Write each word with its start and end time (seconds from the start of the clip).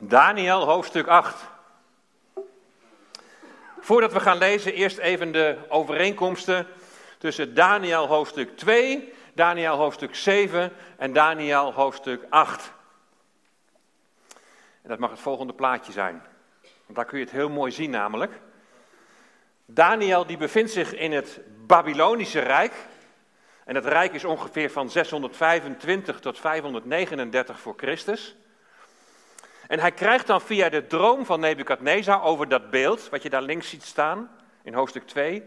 Daniel, 0.00 0.64
hoofdstuk 0.64 1.06
8. 1.06 1.34
Voordat 3.80 4.12
we 4.12 4.20
gaan 4.20 4.38
lezen, 4.38 4.74
eerst 4.74 4.98
even 4.98 5.32
de 5.32 5.58
overeenkomsten 5.68 6.66
tussen 7.18 7.54
Daniel 7.54 8.06
hoofdstuk 8.06 8.56
2, 8.56 9.12
Daniel 9.34 9.76
hoofdstuk 9.76 10.14
7 10.14 10.72
en 10.96 11.12
Daniel 11.12 11.72
hoofdstuk 11.72 12.24
8. 12.28 12.72
En 14.82 14.88
dat 14.88 14.98
mag 14.98 15.10
het 15.10 15.20
volgende 15.20 15.52
plaatje 15.52 15.92
zijn. 15.92 16.22
Want 16.60 16.96
daar 16.96 17.04
kun 17.04 17.18
je 17.18 17.24
het 17.24 17.34
heel 17.34 17.50
mooi 17.50 17.72
zien 17.72 17.90
namelijk. 17.90 18.32
Daniel 19.66 20.26
die 20.26 20.36
bevindt 20.36 20.70
zich 20.70 20.94
in 20.94 21.12
het 21.12 21.40
Babylonische 21.66 22.40
Rijk. 22.40 22.72
En 23.64 23.74
het 23.74 23.86
rijk 23.86 24.12
is 24.12 24.24
ongeveer 24.24 24.70
van 24.70 24.90
625 24.90 26.20
tot 26.20 26.38
539 26.38 27.60
voor 27.60 27.74
Christus. 27.76 28.36
En 29.68 29.80
hij 29.80 29.92
krijgt 29.92 30.26
dan 30.26 30.40
via 30.40 30.68
de 30.68 30.86
droom 30.86 31.24
van 31.24 31.40
Nebukadnezar 31.40 32.22
over 32.22 32.48
dat 32.48 32.70
beeld, 32.70 33.08
wat 33.08 33.22
je 33.22 33.30
daar 33.30 33.42
links 33.42 33.68
ziet 33.68 33.82
staan, 33.82 34.30
in 34.62 34.74
hoofdstuk 34.74 35.06
2, 35.06 35.42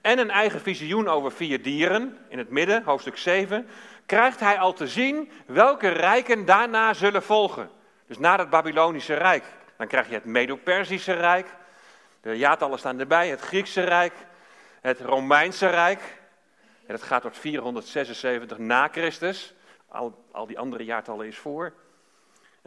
en 0.00 0.18
een 0.18 0.30
eigen 0.30 0.60
visioen 0.60 1.08
over 1.08 1.32
vier 1.32 1.62
dieren, 1.62 2.18
in 2.28 2.38
het 2.38 2.50
midden, 2.50 2.82
hoofdstuk 2.84 3.16
7, 3.16 3.68
krijgt 4.06 4.40
hij 4.40 4.58
al 4.58 4.72
te 4.72 4.88
zien 4.88 5.30
welke 5.46 5.88
rijken 5.88 6.44
daarna 6.44 6.94
zullen 6.94 7.22
volgen. 7.22 7.70
Dus 8.06 8.18
na 8.18 8.38
het 8.38 8.50
Babylonische 8.50 9.14
Rijk. 9.14 9.44
Dan 9.76 9.86
krijg 9.86 10.08
je 10.08 10.14
het 10.14 10.24
Medo-Persische 10.24 11.12
Rijk, 11.12 11.46
de 12.20 12.38
jaartallen 12.38 12.78
staan 12.78 13.00
erbij, 13.00 13.28
het 13.28 13.40
Griekse 13.40 13.80
Rijk, 13.80 14.12
het 14.80 15.00
Romeinse 15.00 15.66
Rijk. 15.66 16.00
En 16.86 16.94
dat 16.94 17.02
gaat 17.02 17.22
tot 17.22 17.38
476 17.38 18.58
na 18.58 18.88
Christus. 18.88 19.54
Al, 19.88 20.24
al 20.32 20.46
die 20.46 20.58
andere 20.58 20.84
jaartallen 20.84 21.26
is 21.26 21.38
voor. 21.38 21.72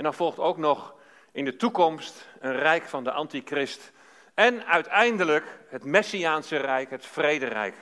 En 0.02 0.08
dan 0.08 0.16
volgt 0.16 0.40
ook 0.40 0.58
nog 0.58 0.94
in 1.32 1.46
de 1.46 1.56
toekomst 1.56 2.28
een 2.40 2.56
rijk 2.56 2.84
van 2.84 3.04
de 3.04 3.12
antichrist. 3.12 3.92
En 4.34 4.66
uiteindelijk 4.66 5.60
het 5.70 5.84
Messiaanse 5.84 6.58
rijk, 6.58 6.90
het 6.90 7.06
vrederijk. 7.06 7.76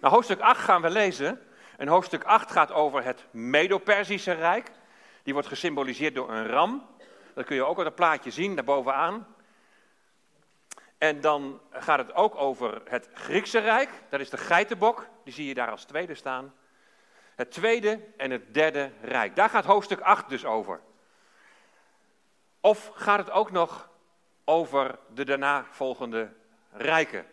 Nou, 0.00 0.14
hoofdstuk 0.14 0.40
8 0.40 0.60
gaan 0.60 0.82
we 0.82 0.90
lezen. 0.90 1.40
En 1.76 1.88
hoofdstuk 1.88 2.24
8 2.24 2.50
gaat 2.50 2.72
over 2.72 3.04
het 3.04 3.24
Medo-Persische 3.30 4.32
rijk. 4.32 4.70
Die 5.22 5.32
wordt 5.32 5.48
gesymboliseerd 5.48 6.14
door 6.14 6.30
een 6.30 6.46
ram. 6.46 6.86
Dat 7.34 7.44
kun 7.44 7.56
je 7.56 7.64
ook 7.64 7.78
op 7.78 7.84
het 7.84 7.94
plaatje 7.94 8.30
zien, 8.30 8.54
daarbovenaan. 8.54 9.26
En 10.98 11.20
dan 11.20 11.60
gaat 11.70 11.98
het 11.98 12.14
ook 12.14 12.36
over 12.36 12.82
het 12.84 13.08
Griekse 13.14 13.58
rijk. 13.58 13.90
Dat 14.10 14.20
is 14.20 14.30
de 14.30 14.36
geitenbok. 14.36 15.06
Die 15.24 15.32
zie 15.32 15.46
je 15.46 15.54
daar 15.54 15.70
als 15.70 15.84
tweede 15.84 16.14
staan 16.14 16.52
het 17.40 17.50
tweede 17.50 18.00
en 18.16 18.30
het 18.30 18.54
derde 18.54 18.90
rijk. 19.02 19.36
Daar 19.36 19.48
gaat 19.48 19.64
hoofdstuk 19.64 20.00
8 20.00 20.28
dus 20.28 20.44
over. 20.44 20.80
Of 22.60 22.90
gaat 22.94 23.18
het 23.18 23.30
ook 23.30 23.50
nog 23.50 23.90
over 24.44 24.98
de 25.14 25.24
daarna 25.24 25.64
volgende 25.70 26.32
rijken? 26.72 27.26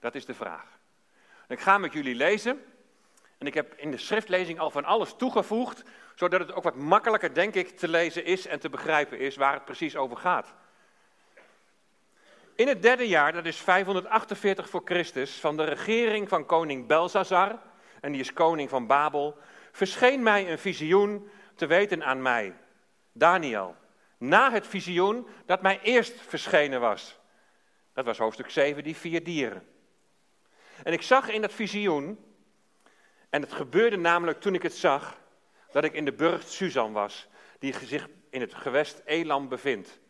Dat 0.00 0.14
is 0.14 0.24
de 0.26 0.34
vraag. 0.34 0.64
Ik 1.48 1.60
ga 1.60 1.78
met 1.78 1.92
jullie 1.92 2.14
lezen. 2.14 2.64
En 3.38 3.46
ik 3.46 3.54
heb 3.54 3.74
in 3.74 3.90
de 3.90 3.96
schriftlezing 3.96 4.58
al 4.58 4.70
van 4.70 4.84
alles 4.84 5.14
toegevoegd, 5.16 5.82
zodat 6.14 6.40
het 6.40 6.52
ook 6.52 6.64
wat 6.64 6.76
makkelijker, 6.76 7.34
denk 7.34 7.54
ik, 7.54 7.78
te 7.78 7.88
lezen 7.88 8.24
is 8.24 8.46
en 8.46 8.60
te 8.60 8.68
begrijpen 8.68 9.18
is 9.18 9.36
waar 9.36 9.54
het 9.54 9.64
precies 9.64 9.96
over 9.96 10.16
gaat. 10.16 10.54
In 12.54 12.68
het 12.68 12.82
derde 12.82 13.08
jaar, 13.08 13.32
dat 13.32 13.44
is 13.44 13.56
548 13.56 14.68
voor 14.68 14.82
Christus, 14.84 15.40
van 15.40 15.56
de 15.56 15.64
regering 15.64 16.28
van 16.28 16.46
koning 16.46 16.86
Belsazar, 16.86 17.58
en 18.00 18.12
die 18.12 18.20
is 18.20 18.32
koning 18.32 18.68
van 18.68 18.86
Babel, 18.86 19.36
verscheen 19.72 20.22
mij 20.22 20.50
een 20.50 20.58
visioen 20.58 21.30
te 21.54 21.66
weten 21.66 22.04
aan 22.04 22.22
mij, 22.22 22.54
Daniel, 23.12 23.76
na 24.18 24.52
het 24.52 24.66
visioen 24.66 25.26
dat 25.46 25.62
mij 25.62 25.80
eerst 25.82 26.20
verschenen 26.20 26.80
was. 26.80 27.18
Dat 27.92 28.04
was 28.04 28.18
hoofdstuk 28.18 28.50
7, 28.50 28.82
die 28.82 28.96
vier 28.96 29.24
dieren. 29.24 29.66
En 30.82 30.92
ik 30.92 31.02
zag 31.02 31.28
in 31.28 31.40
dat 31.40 31.52
visioen, 31.52 32.24
en 33.30 33.40
het 33.40 33.52
gebeurde 33.52 33.96
namelijk 33.96 34.40
toen 34.40 34.54
ik 34.54 34.62
het 34.62 34.76
zag, 34.76 35.18
dat 35.72 35.84
ik 35.84 35.92
in 35.92 36.04
de 36.04 36.12
burcht 36.12 36.50
Suzan 36.50 36.92
was, 36.92 37.28
die 37.58 37.74
zich 37.84 38.08
in 38.30 38.40
het 38.40 38.54
gewest 38.54 39.02
Elam 39.04 39.48
bevindt. 39.48 40.00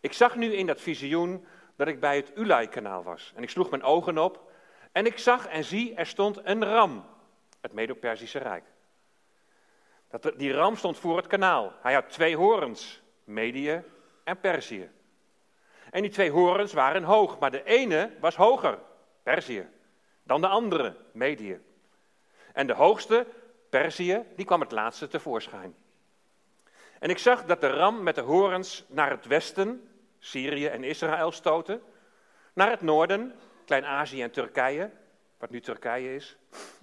Ik 0.00 0.12
zag 0.12 0.36
nu 0.36 0.52
in 0.52 0.66
dat 0.66 0.80
visioen 0.80 1.46
dat 1.76 1.88
ik 1.88 2.00
bij 2.00 2.16
het 2.16 2.32
Ulai-kanaal 2.34 3.02
was. 3.02 3.32
En 3.36 3.42
ik 3.42 3.50
sloeg 3.50 3.70
mijn 3.70 3.82
ogen 3.82 4.18
op 4.18 4.47
en 4.92 5.06
ik 5.06 5.18
zag 5.18 5.46
en 5.46 5.64
zie, 5.64 5.94
er 5.94 6.06
stond 6.06 6.40
een 6.42 6.64
ram, 6.64 7.04
het 7.60 7.72
Medo-Persische 7.72 8.38
Rijk. 8.38 8.64
Dat, 10.10 10.32
die 10.36 10.52
ram 10.52 10.76
stond 10.76 10.98
voor 10.98 11.16
het 11.16 11.26
kanaal. 11.26 11.72
Hij 11.82 11.94
had 11.94 12.10
twee 12.10 12.36
horens, 12.36 13.02
Medië 13.24 13.82
en 14.24 14.40
Perzië. 14.40 14.90
En 15.90 16.02
die 16.02 16.10
twee 16.10 16.30
horens 16.30 16.72
waren 16.72 17.02
hoog, 17.02 17.38
maar 17.38 17.50
de 17.50 17.64
ene 17.64 18.10
was 18.20 18.36
hoger, 18.36 18.78
Perzië, 19.22 19.68
dan 20.22 20.40
de 20.40 20.46
andere, 20.46 20.96
Medië. 21.12 21.60
En 22.52 22.66
de 22.66 22.74
hoogste, 22.74 23.26
Perzië, 23.68 24.24
die 24.36 24.44
kwam 24.44 24.60
het 24.60 24.72
laatste 24.72 25.08
tevoorschijn. 25.08 25.76
En 26.98 27.10
ik 27.10 27.18
zag 27.18 27.44
dat 27.44 27.60
de 27.60 27.70
ram 27.70 28.02
met 28.02 28.14
de 28.14 28.20
horens 28.20 28.84
naar 28.88 29.10
het 29.10 29.26
westen, 29.26 29.90
Syrië 30.18 30.66
en 30.66 30.84
Israël 30.84 31.32
stoten, 31.32 31.82
naar 32.52 32.70
het 32.70 32.80
noorden, 32.80 33.34
Klein-Azië 33.68 34.22
en 34.22 34.30
Turkije, 34.30 34.90
wat 35.38 35.50
nu 35.50 35.60
Turkije 35.60 36.14
is, 36.14 36.36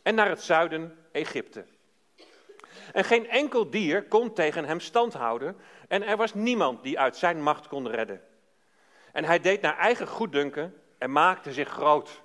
en 0.03 0.15
naar 0.15 0.29
het 0.29 0.41
zuiden, 0.41 0.97
Egypte. 1.11 1.65
En 2.93 3.03
geen 3.03 3.29
enkel 3.29 3.69
dier 3.69 4.03
kon 4.03 4.33
tegen 4.33 4.65
hem 4.65 4.79
stand 4.79 5.13
houden 5.13 5.57
en 5.87 6.03
er 6.03 6.17
was 6.17 6.33
niemand 6.33 6.83
die 6.83 6.99
uit 6.99 7.17
zijn 7.17 7.41
macht 7.41 7.67
kon 7.67 7.89
redden. 7.89 8.21
En 9.11 9.23
hij 9.23 9.39
deed 9.39 9.61
naar 9.61 9.77
eigen 9.77 10.07
goeddunken 10.07 10.81
en 10.97 11.11
maakte 11.11 11.53
zich 11.53 11.69
groot. 11.69 12.21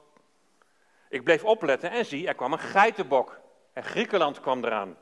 Ik 1.09 1.25
bleef 1.25 1.45
opletten 1.45 1.91
en 1.91 2.05
zie, 2.05 2.27
er 2.27 2.35
kwam 2.35 2.53
een 2.53 2.59
geitenbok. 2.59 3.41
En 3.73 3.85
Griekenland 3.85 4.41
kwam 4.41 4.65
eraan, 4.65 4.97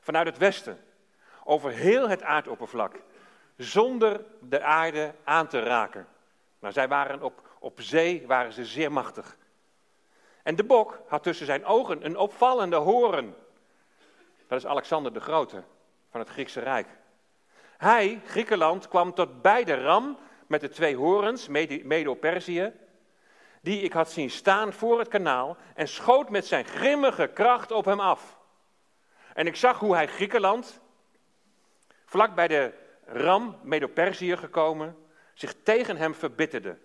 vanuit 0.00 0.26
het 0.26 0.38
westen, 0.38 0.84
over 1.44 1.70
heel 1.70 2.08
het 2.08 2.22
aardoppervlak, 2.22 2.94
zonder 3.56 4.24
de 4.40 4.62
aarde 4.62 5.14
aan 5.24 5.46
te 5.46 5.60
raken. 5.60 6.06
Maar 6.58 6.72
zij 6.72 6.88
waren 6.88 7.22
op, 7.22 7.47
op 7.58 7.80
zee 7.80 8.26
waren 8.26 8.52
ze 8.52 8.64
zeer 8.64 8.92
machtig. 8.92 9.36
En 10.42 10.56
de 10.56 10.64
bok 10.64 11.00
had 11.06 11.22
tussen 11.22 11.46
zijn 11.46 11.64
ogen 11.64 12.04
een 12.04 12.16
opvallende 12.16 12.76
hoorn. 12.76 13.34
Dat 14.46 14.58
is 14.58 14.66
Alexander 14.66 15.12
de 15.12 15.20
Grote 15.20 15.62
van 16.10 16.20
het 16.20 16.28
Griekse 16.28 16.60
Rijk. 16.60 16.88
Hij, 17.76 18.20
Griekenland, 18.24 18.88
kwam 18.88 19.14
tot 19.14 19.42
bij 19.42 19.64
de 19.64 19.82
ram 19.82 20.18
met 20.46 20.60
de 20.60 20.68
twee 20.68 20.96
horens, 20.96 21.48
Medo-Perzië, 21.82 22.72
die 23.62 23.82
ik 23.82 23.92
had 23.92 24.10
zien 24.10 24.30
staan 24.30 24.72
voor 24.72 24.98
het 24.98 25.08
kanaal 25.08 25.56
en 25.74 25.88
schoot 25.88 26.30
met 26.30 26.46
zijn 26.46 26.64
grimmige 26.64 27.26
kracht 27.26 27.70
op 27.70 27.84
hem 27.84 28.00
af. 28.00 28.38
En 29.34 29.46
ik 29.46 29.56
zag 29.56 29.78
hoe 29.78 29.94
hij 29.94 30.08
Griekenland, 30.08 30.80
vlak 32.04 32.34
bij 32.34 32.48
de 32.48 32.72
ram 33.04 33.58
Medo-Perzië 33.62 34.36
gekomen, 34.36 34.96
zich 35.34 35.54
tegen 35.62 35.96
hem 35.96 36.14
verbitterde. 36.14 36.78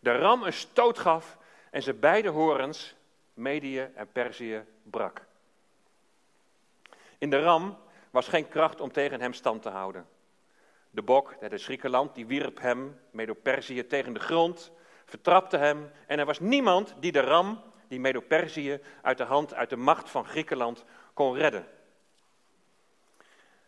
De 0.00 0.16
ram 0.16 0.42
een 0.42 0.52
stoot 0.52 0.98
gaf 0.98 1.38
en 1.70 1.82
ze 1.82 1.94
beide 1.94 2.28
horens, 2.28 2.94
Medië 3.34 3.90
en 3.94 4.12
Perzië, 4.12 4.64
brak. 4.82 5.26
In 7.18 7.30
de 7.30 7.42
ram 7.42 7.78
was 8.10 8.28
geen 8.28 8.48
kracht 8.48 8.80
om 8.80 8.92
tegen 8.92 9.20
hem 9.20 9.32
stand 9.32 9.62
te 9.62 9.68
houden. 9.68 10.06
De 10.90 11.02
bok, 11.02 11.36
dat 11.40 11.52
is 11.52 11.64
Griekenland, 11.64 12.14
die 12.14 12.26
wierp 12.26 12.60
hem, 12.60 13.00
Medo-Perzië, 13.10 13.86
tegen 13.86 14.12
de 14.12 14.20
grond, 14.20 14.72
vertrapte 15.04 15.56
hem 15.56 15.90
en 16.06 16.18
er 16.18 16.26
was 16.26 16.40
niemand 16.40 16.94
die 16.98 17.12
de 17.12 17.20
ram, 17.20 17.62
die 17.88 18.00
Medo-Perzië, 18.00 18.80
uit 19.02 19.18
de 19.18 19.24
hand, 19.24 19.54
uit 19.54 19.70
de 19.70 19.76
macht 19.76 20.10
van 20.10 20.24
Griekenland 20.24 20.84
kon 21.14 21.34
redden. 21.34 21.66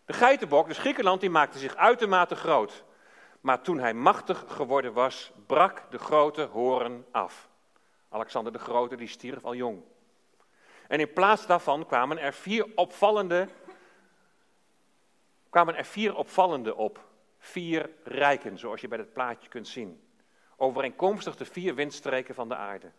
De 0.04 0.12
geitenbok, 0.12 0.66
dus 0.68 0.78
Griekenland, 0.78 1.20
die 1.20 1.30
maakte 1.30 1.58
zich 1.58 1.76
uitermate 1.76 2.34
groot. 2.34 2.84
Maar 3.42 3.62
toen 3.62 3.78
hij 3.78 3.94
machtig 3.94 4.44
geworden 4.46 4.92
was, 4.92 5.32
brak 5.46 5.90
de 5.90 5.98
grote 5.98 6.42
horen 6.42 7.06
af. 7.10 7.48
Alexander 8.08 8.52
de 8.52 8.58
Grote, 8.58 8.96
die 8.96 9.08
stierf 9.08 9.44
al 9.44 9.54
jong. 9.54 9.82
En 10.88 11.00
in 11.00 11.12
plaats 11.12 11.46
daarvan 11.46 11.86
kwamen 11.86 12.18
er 12.18 12.32
vier 12.32 12.66
opvallende, 12.74 13.48
kwamen 15.50 15.76
er 15.76 15.84
vier 15.84 16.16
opvallende 16.16 16.74
op. 16.74 17.10
Vier 17.38 17.90
rijken, 18.04 18.58
zoals 18.58 18.80
je 18.80 18.88
bij 18.88 18.98
het 18.98 19.12
plaatje 19.12 19.48
kunt 19.48 19.68
zien. 19.68 20.02
Overeenkomstig 20.56 21.36
de 21.36 21.44
vier 21.44 21.74
windstreken 21.74 22.34
van 22.34 22.48
de 22.48 22.56
aarde. 22.56 22.90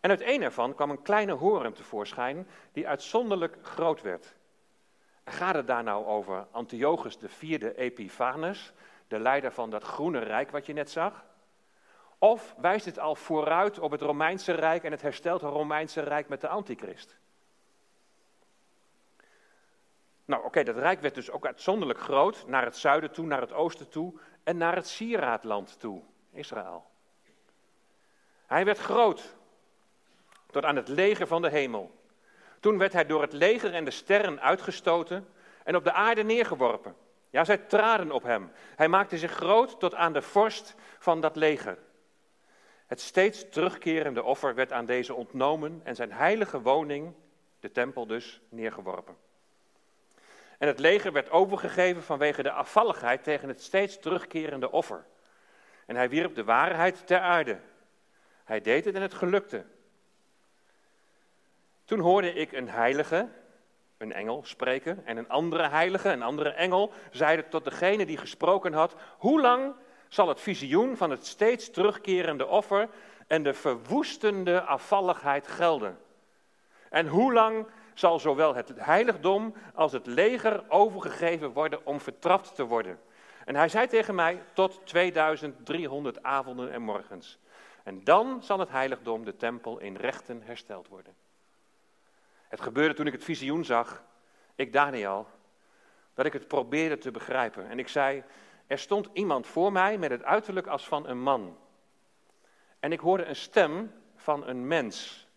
En 0.00 0.10
uit 0.10 0.22
een 0.24 0.42
ervan 0.42 0.74
kwam 0.74 0.90
een 0.90 1.02
kleine 1.02 1.32
horen 1.32 1.72
tevoorschijn 1.72 2.48
die 2.72 2.88
uitzonderlijk 2.88 3.56
groot 3.62 4.02
werd. 4.02 4.34
Gaat 5.24 5.54
het 5.54 5.66
daar 5.66 5.82
nou 5.82 6.06
over 6.06 6.46
Antiochus 6.50 7.18
IV 7.40 7.62
Epiphanes, 7.76 8.72
de 9.14 9.20
leider 9.20 9.52
van 9.52 9.70
dat 9.70 9.82
groene 9.82 10.18
rijk 10.18 10.50
wat 10.50 10.66
je 10.66 10.72
net 10.72 10.90
zag? 10.90 11.24
Of 12.18 12.54
wijst 12.58 12.84
het 12.84 12.98
al 12.98 13.14
vooruit 13.14 13.78
op 13.78 13.90
het 13.90 14.00
Romeinse 14.00 14.52
Rijk 14.52 14.84
en 14.84 14.90
het 14.90 15.02
herstelt 15.02 15.40
het 15.40 15.50
Romeinse 15.50 16.00
Rijk 16.00 16.28
met 16.28 16.40
de 16.40 16.48
Antichrist? 16.48 17.16
Nou, 20.24 20.44
oké, 20.44 20.62
dat 20.62 20.76
rijk 20.76 21.00
werd 21.00 21.14
dus 21.14 21.30
ook 21.30 21.46
uitzonderlijk 21.46 22.00
groot, 22.00 22.46
naar 22.46 22.64
het 22.64 22.76
zuiden 22.76 23.12
toe, 23.12 23.26
naar 23.26 23.40
het 23.40 23.52
oosten 23.52 23.88
toe 23.88 24.14
en 24.42 24.56
naar 24.56 24.74
het 24.74 24.88
sieraadland 24.88 25.80
toe, 25.80 26.02
Israël. 26.32 26.84
Hij 28.46 28.64
werd 28.64 28.78
groot, 28.78 29.36
tot 30.50 30.64
aan 30.64 30.76
het 30.76 30.88
leger 30.88 31.26
van 31.26 31.42
de 31.42 31.50
hemel. 31.50 31.94
Toen 32.60 32.78
werd 32.78 32.92
hij 32.92 33.06
door 33.06 33.22
het 33.22 33.32
leger 33.32 33.74
en 33.74 33.84
de 33.84 33.90
sterren 33.90 34.40
uitgestoten 34.40 35.28
en 35.64 35.76
op 35.76 35.84
de 35.84 35.92
aarde 35.92 36.22
neergeworpen. 36.22 37.03
Ja, 37.34 37.44
zij 37.44 37.58
traden 37.58 38.10
op 38.10 38.22
hem. 38.22 38.52
Hij 38.76 38.88
maakte 38.88 39.18
zich 39.18 39.32
groot 39.32 39.80
tot 39.80 39.94
aan 39.94 40.12
de 40.12 40.22
vorst 40.22 40.74
van 40.98 41.20
dat 41.20 41.36
leger. 41.36 41.78
Het 42.86 43.00
steeds 43.00 43.48
terugkerende 43.48 44.22
offer 44.22 44.54
werd 44.54 44.72
aan 44.72 44.86
deze 44.86 45.14
ontnomen 45.14 45.80
en 45.84 45.94
zijn 45.94 46.12
heilige 46.12 46.60
woning, 46.60 47.14
de 47.60 47.70
tempel 47.70 48.06
dus, 48.06 48.40
neergeworpen. 48.48 49.16
En 50.58 50.66
het 50.66 50.78
leger 50.78 51.12
werd 51.12 51.30
overgegeven 51.30 52.02
vanwege 52.02 52.42
de 52.42 52.52
afvalligheid 52.52 53.24
tegen 53.24 53.48
het 53.48 53.62
steeds 53.62 53.98
terugkerende 53.98 54.70
offer. 54.70 55.04
En 55.86 55.96
hij 55.96 56.08
wierp 56.08 56.34
de 56.34 56.44
waarheid 56.44 57.06
ter 57.06 57.20
aarde. 57.20 57.60
Hij 58.44 58.60
deed 58.60 58.84
het 58.84 58.94
en 58.94 59.02
het 59.02 59.14
gelukte. 59.14 59.64
Toen 61.84 62.00
hoorde 62.00 62.32
ik 62.32 62.52
een 62.52 62.68
heilige, 62.68 63.28
een 63.98 64.12
engel, 64.12 64.42
spreken. 64.44 65.06
En 65.06 65.16
een 65.16 65.28
andere 65.28 65.68
heilige, 65.68 66.08
een 66.08 66.22
andere 66.22 66.50
engel, 66.50 66.92
zeide 67.10 67.48
tot 67.48 67.64
degene 67.64 68.06
die 68.06 68.16
gesproken 68.16 68.72
had: 68.72 68.94
Hoe 69.18 69.40
lang 69.40 69.74
zal 70.08 70.28
het 70.28 70.40
visioen 70.40 70.96
van 70.96 71.10
het 71.10 71.26
steeds 71.26 71.70
terugkerende 71.70 72.46
offer 72.46 72.88
en 73.26 73.42
de 73.42 73.54
verwoestende 73.54 74.62
afvalligheid 74.62 75.46
gelden? 75.46 75.98
En 76.90 77.06
hoe 77.06 77.32
lang 77.32 77.66
zal 77.94 78.18
zowel 78.18 78.54
het 78.54 78.72
heiligdom 78.76 79.54
als 79.74 79.92
het 79.92 80.06
leger 80.06 80.64
overgegeven 80.68 81.52
worden 81.52 81.86
om 81.86 82.00
vertrapt 82.00 82.54
te 82.54 82.64
worden? 82.64 83.00
En 83.44 83.56
hij 83.56 83.68
zei 83.68 83.86
tegen 83.86 84.14
mij: 84.14 84.42
Tot 84.52 84.80
2300 84.84 86.22
avonden 86.22 86.72
en 86.72 86.82
morgens. 86.82 87.38
En 87.82 88.04
dan 88.04 88.42
zal 88.42 88.58
het 88.58 88.70
heiligdom, 88.70 89.24
de 89.24 89.36
tempel, 89.36 89.78
in 89.78 89.96
rechten 89.96 90.42
hersteld 90.44 90.88
worden. 90.88 91.14
Het 92.48 92.60
gebeurde 92.60 92.94
toen 92.94 93.06
ik 93.06 93.12
het 93.12 93.24
visioen 93.24 93.64
zag, 93.64 94.04
ik 94.54 94.72
Daniel, 94.72 95.26
dat 96.14 96.26
ik 96.26 96.32
het 96.32 96.48
probeerde 96.48 96.98
te 96.98 97.10
begrijpen. 97.10 97.68
En 97.68 97.78
ik 97.78 97.88
zei, 97.88 98.24
er 98.66 98.78
stond 98.78 99.08
iemand 99.12 99.46
voor 99.46 99.72
mij 99.72 99.98
met 99.98 100.10
het 100.10 100.22
uiterlijk 100.22 100.66
als 100.66 100.88
van 100.88 101.08
een 101.08 101.22
man. 101.22 101.58
En 102.80 102.92
ik 102.92 103.00
hoorde 103.00 103.24
een 103.24 103.36
stem 103.36 103.92
van 104.16 104.46
een 104.46 104.66
mens. 104.66 105.28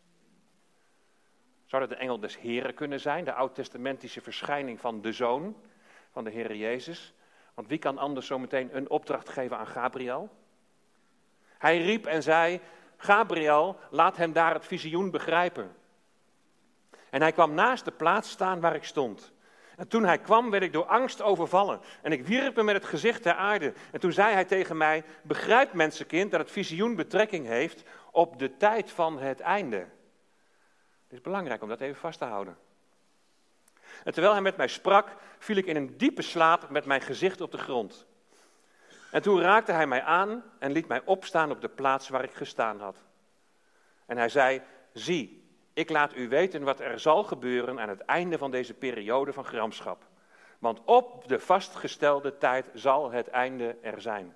Zou 1.66 1.82
dat 1.82 1.92
de 1.92 2.04
engel 2.04 2.20
des 2.20 2.38
Heren 2.38 2.74
kunnen 2.74 3.00
zijn, 3.00 3.24
de 3.24 3.34
oud-testamentische 3.34 4.22
verschijning 4.22 4.80
van 4.80 5.02
de 5.02 5.12
Zoon 5.12 5.56
van 6.12 6.24
de 6.24 6.30
Heer 6.30 6.56
Jezus? 6.56 7.14
Want 7.54 7.68
wie 7.68 7.78
kan 7.78 7.98
anders 7.98 8.28
zometeen 8.28 8.76
een 8.76 8.90
opdracht 8.90 9.30
geven 9.30 9.58
aan 9.58 9.68
Gabriel? 9.68 10.30
Hij 11.58 11.82
riep 11.82 12.06
en 12.06 12.24
zei, 12.24 12.62
Gabriel, 12.98 13.80
laat 13.90 14.18
hem 14.18 14.34
daar 14.34 14.54
het 14.54 14.66
visioen 14.66 15.12
begrijpen. 15.12 15.76
En 17.10 17.22
hij 17.22 17.32
kwam 17.32 17.54
naast 17.54 17.86
de 17.86 17.92
plaats 17.92 18.30
staan 18.30 18.60
waar 18.60 18.76
ik 18.76 18.84
stond. 18.84 19.32
En 19.78 19.88
toen 19.88 20.04
hij 20.04 20.18
kwam, 20.18 20.50
werd 20.50 20.64
ik 20.64 20.74
door 20.74 20.86
angst 20.86 21.22
overvallen. 21.22 21.82
En 22.02 22.12
ik 22.12 22.26
wierp 22.26 22.56
hem 22.56 22.66
met 22.66 22.76
het 22.76 22.86
gezicht 22.86 23.22
ter 23.22 23.34
aarde. 23.34 23.74
En 23.92 24.00
toen 24.00 24.12
zei 24.12 24.34
hij 24.34 24.46
tegen 24.46 24.78
mij: 24.78 25.04
Begrijp, 25.22 25.74
mensenkind, 25.74 26.32
dat 26.32 26.40
het 26.40 26.52
visioen 26.52 26.96
betrekking 26.96 27.46
heeft 27.46 27.84
op 28.12 28.40
de 28.40 28.58
tijd 28.58 28.92
van 28.92 29.20
het 29.20 29.40
einde. 29.40 29.78
Het 29.78 31.16
is 31.18 31.22
belangrijk 31.22 31.62
om 31.62 31.70
dat 31.70 31.82
even 31.82 32.00
vast 32.00 32.20
te 32.20 32.26
houden. 32.26 32.58
En 34.04 34.14
terwijl 34.14 34.34
hij 34.34 34.42
met 34.42 34.58
mij 34.58 34.68
sprak, 34.68 35.16
viel 35.38 35.56
ik 35.56 35.66
in 35.66 35.76
een 35.76 35.98
diepe 35.98 36.22
slaap 36.22 36.70
met 36.70 36.86
mijn 36.86 37.02
gezicht 37.02 37.42
op 37.42 37.52
de 37.52 37.58
grond. 37.58 38.06
En 39.12 39.22
toen 39.22 39.42
raakte 39.42 39.72
hij 39.72 39.88
mij 39.88 40.02
aan 40.04 40.44
en 40.60 40.72
liet 40.72 40.88
mij 40.88 41.02
opstaan 41.06 41.52
op 41.52 41.62
de 41.62 41.70
plaats 41.70 42.10
waar 42.10 42.24
ik 42.24 42.34
gestaan 42.34 42.80
had. 42.80 42.98
En 44.06 44.18
hij 44.18 44.30
zei: 44.30 44.62
Zie, 44.94 45.37
ik 45.78 45.90
laat 45.90 46.16
u 46.16 46.30
weten 46.30 46.64
wat 46.64 46.80
er 46.80 47.00
zal 47.00 47.24
gebeuren 47.24 47.80
aan 47.80 47.90
het 47.90 48.02
einde 48.02 48.38
van 48.38 48.52
deze 48.52 48.74
periode 48.74 49.34
van 49.34 49.46
gramschap. 49.46 50.04
Want 50.60 50.82
op 50.86 51.28
de 51.28 51.40
vastgestelde 51.40 52.38
tijd 52.38 52.70
zal 52.74 53.12
het 53.12 53.28
einde 53.28 53.76
er 53.82 54.02
zijn. 54.02 54.36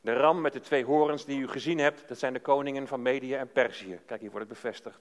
De 0.00 0.12
ram 0.12 0.40
met 0.40 0.52
de 0.52 0.60
twee 0.60 0.84
horens 0.84 1.24
die 1.24 1.40
u 1.40 1.48
gezien 1.48 1.78
hebt, 1.78 2.08
dat 2.08 2.18
zijn 2.18 2.32
de 2.32 2.40
koningen 2.40 2.86
van 2.86 3.02
Medië 3.02 3.34
en 3.34 3.52
Perzië. 3.52 4.00
Kijk, 4.06 4.20
hier 4.20 4.30
wordt 4.30 4.48
het 4.48 4.60
bevestigd. 4.62 5.00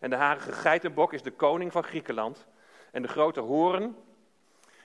En 0.00 0.10
de 0.10 0.16
harige 0.16 0.52
geitenbok 0.52 1.12
is 1.12 1.22
de 1.22 1.32
koning 1.32 1.72
van 1.72 1.84
Griekenland. 1.84 2.46
En 2.90 3.02
de 3.02 3.08
grote 3.08 3.40
hoorn 3.40 3.96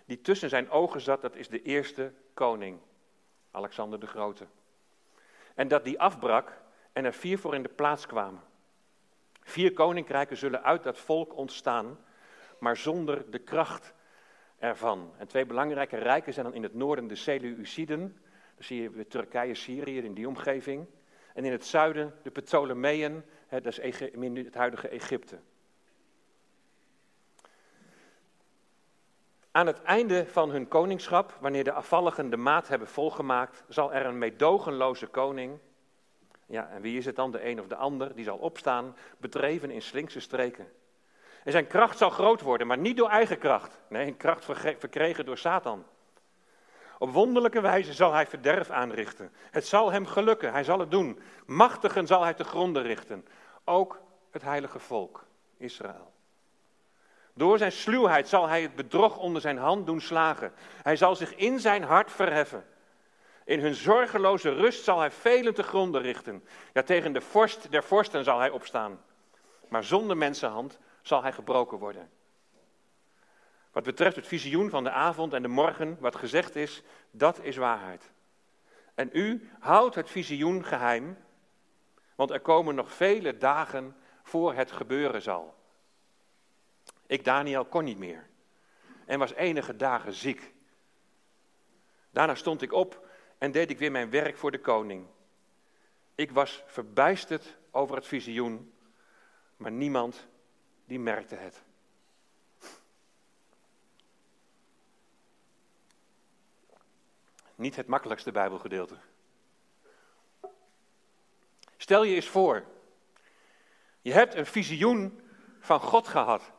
die 0.05 0.21
tussen 0.21 0.49
zijn 0.49 0.69
ogen 0.69 1.01
zat, 1.01 1.21
dat 1.21 1.35
is 1.35 1.47
de 1.47 1.61
eerste 1.61 2.13
koning, 2.33 2.79
Alexander 3.51 3.99
de 3.99 4.07
Grote. 4.07 4.45
En 5.55 5.67
dat 5.67 5.83
die 5.83 5.99
afbrak 5.99 6.61
en 6.93 7.05
er 7.05 7.13
vier 7.13 7.39
voor 7.39 7.55
in 7.55 7.63
de 7.63 7.69
plaats 7.69 8.05
kwamen. 8.05 8.49
Vier 9.51 9.73
koninkrijken 9.73 10.37
zullen 10.37 10.63
uit 10.63 10.83
dat 10.83 10.97
volk 10.97 11.35
ontstaan, 11.35 11.97
maar 12.59 12.77
zonder 12.77 13.31
de 13.31 13.39
kracht 13.39 13.93
ervan. 14.59 15.13
En 15.17 15.27
twee 15.27 15.45
belangrijke 15.45 15.97
rijken 15.97 16.33
zijn 16.33 16.45
dan 16.45 16.55
in 16.55 16.63
het 16.63 16.73
noorden 16.73 17.07
de 17.07 17.15
Seleuciden, 17.15 17.99
dan 18.55 18.63
zie 18.63 18.81
je 18.81 19.07
Turkije, 19.07 19.55
Syrië 19.55 19.97
in 19.97 20.13
die 20.13 20.27
omgeving. 20.27 20.87
En 21.33 21.45
in 21.45 21.51
het 21.51 21.65
zuiden 21.65 22.13
de 22.23 22.29
Ptolemeën, 22.29 23.23
dat 23.49 23.65
is 23.65 23.99
het 24.45 24.55
huidige 24.55 24.87
Egypte. 24.87 25.39
Aan 29.51 29.67
het 29.67 29.81
einde 29.81 30.25
van 30.27 30.49
hun 30.49 30.67
koningschap, 30.67 31.37
wanneer 31.39 31.63
de 31.63 31.71
afvalligen 31.71 32.29
de 32.29 32.37
maat 32.37 32.67
hebben 32.67 32.87
volgemaakt, 32.87 33.63
zal 33.67 33.93
er 33.93 34.05
een 34.05 34.17
meedogenloze 34.17 35.07
koning 35.07 35.59
ja, 36.51 36.69
en 36.69 36.81
wie 36.81 36.97
is 36.97 37.05
het 37.05 37.15
dan, 37.15 37.31
de 37.31 37.45
een 37.45 37.59
of 37.59 37.67
de 37.67 37.75
ander, 37.75 38.15
die 38.15 38.23
zal 38.23 38.37
opstaan, 38.37 38.95
bedreven 39.17 39.71
in 39.71 39.81
slinkse 39.81 40.19
streken. 40.19 40.71
En 41.43 41.51
zijn 41.51 41.67
kracht 41.67 41.97
zal 41.97 42.09
groot 42.09 42.41
worden, 42.41 42.67
maar 42.67 42.77
niet 42.77 42.97
door 42.97 43.09
eigen 43.09 43.37
kracht. 43.37 43.81
Nee, 43.89 44.13
kracht 44.13 44.45
verkregen 44.77 45.25
door 45.25 45.37
Satan. 45.37 45.85
Op 46.97 47.11
wonderlijke 47.11 47.61
wijze 47.61 47.93
zal 47.93 48.13
hij 48.13 48.27
verderf 48.27 48.69
aanrichten. 48.69 49.31
Het 49.51 49.67
zal 49.67 49.91
hem 49.91 50.05
gelukken, 50.05 50.51
hij 50.51 50.63
zal 50.63 50.79
het 50.79 50.91
doen. 50.91 51.19
Machtigen 51.45 52.07
zal 52.07 52.23
hij 52.23 52.33
te 52.33 52.43
gronden 52.43 52.83
richten. 52.83 53.27
Ook 53.63 54.01
het 54.31 54.41
heilige 54.41 54.79
volk, 54.79 55.25
Israël. 55.57 56.11
Door 57.33 57.57
zijn 57.57 57.71
sluwheid 57.71 58.27
zal 58.27 58.47
hij 58.47 58.61
het 58.61 58.75
bedrog 58.75 59.17
onder 59.17 59.41
zijn 59.41 59.57
hand 59.57 59.85
doen 59.85 60.01
slagen. 60.01 60.53
Hij 60.81 60.95
zal 60.95 61.15
zich 61.15 61.35
in 61.35 61.59
zijn 61.59 61.83
hart 61.83 62.11
verheffen. 62.11 62.65
In 63.45 63.59
hun 63.59 63.75
zorgeloze 63.75 64.53
rust 64.53 64.83
zal 64.83 64.99
hij 64.99 65.11
velen 65.11 65.53
te 65.53 65.63
gronden 65.63 66.01
richten. 66.01 66.43
Ja, 66.73 66.81
tegen 66.83 67.13
de 67.13 67.21
vorst 67.21 67.71
der 67.71 67.83
vorsten 67.83 68.23
zal 68.23 68.39
hij 68.39 68.49
opstaan. 68.49 69.03
Maar 69.67 69.83
zonder 69.83 70.17
mensenhand 70.17 70.79
zal 71.01 71.21
hij 71.21 71.31
gebroken 71.31 71.77
worden. 71.77 72.09
Wat 73.71 73.83
betreft 73.83 74.15
het 74.15 74.27
visioen 74.27 74.69
van 74.69 74.83
de 74.83 74.91
avond 74.91 75.33
en 75.33 75.41
de 75.41 75.47
morgen, 75.47 75.97
wat 75.99 76.15
gezegd 76.15 76.55
is, 76.55 76.83
dat 77.11 77.39
is 77.41 77.55
waarheid. 77.55 78.11
En 78.95 79.09
u 79.13 79.49
houdt 79.59 79.95
het 79.95 80.09
visioen 80.09 80.65
geheim, 80.65 81.17
want 82.15 82.29
er 82.29 82.39
komen 82.39 82.75
nog 82.75 82.91
vele 82.91 83.37
dagen 83.37 83.95
voor 84.23 84.53
het 84.53 84.71
gebeuren 84.71 85.21
zal. 85.21 85.55
Ik, 87.07 87.23
Daniel, 87.23 87.65
kon 87.65 87.83
niet 87.83 87.97
meer 87.97 88.29
en 89.05 89.19
was 89.19 89.33
enige 89.33 89.75
dagen 89.75 90.13
ziek. 90.13 90.53
Daarna 92.11 92.35
stond 92.35 92.61
ik 92.61 92.73
op 92.73 93.07
en 93.41 93.51
deed 93.51 93.69
ik 93.69 93.77
weer 93.77 93.91
mijn 93.91 94.09
werk 94.09 94.37
voor 94.37 94.51
de 94.51 94.59
koning. 94.59 95.07
Ik 96.15 96.31
was 96.31 96.63
verbijsterd 96.65 97.57
over 97.71 97.95
het 97.95 98.07
visioen, 98.07 98.73
maar 99.57 99.71
niemand 99.71 100.27
die 100.85 100.99
merkte 100.99 101.35
het. 101.35 101.63
Niet 107.55 107.75
het 107.75 107.87
makkelijkste 107.87 108.31
Bijbelgedeelte. 108.31 108.95
Stel 111.77 112.03
je 112.03 112.15
eens 112.15 112.27
voor, 112.27 112.65
je 114.01 114.11
hebt 114.13 114.33
een 114.35 114.45
visioen 114.45 115.21
van 115.59 115.79
God 115.79 116.07
gehad. 116.07 116.51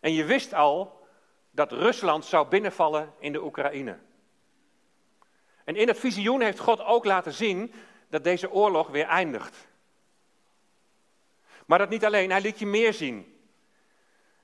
En 0.00 0.12
je 0.12 0.24
wist 0.24 0.54
al 0.54 1.06
dat 1.50 1.72
Rusland 1.72 2.24
zou 2.24 2.48
binnenvallen 2.48 3.14
in 3.18 3.32
de 3.32 3.42
Oekraïne. 3.42 4.06
En 5.68 5.76
in 5.76 5.88
het 5.88 5.98
visioen 5.98 6.40
heeft 6.40 6.58
God 6.58 6.80
ook 6.80 7.04
laten 7.04 7.32
zien 7.32 7.72
dat 8.08 8.24
deze 8.24 8.50
oorlog 8.50 8.88
weer 8.88 9.06
eindigt. 9.06 9.68
Maar 11.66 11.78
dat 11.78 11.88
niet 11.88 12.04
alleen, 12.04 12.30
hij 12.30 12.40
liet 12.40 12.58
je 12.58 12.66
meer 12.66 12.92
zien. 12.92 13.40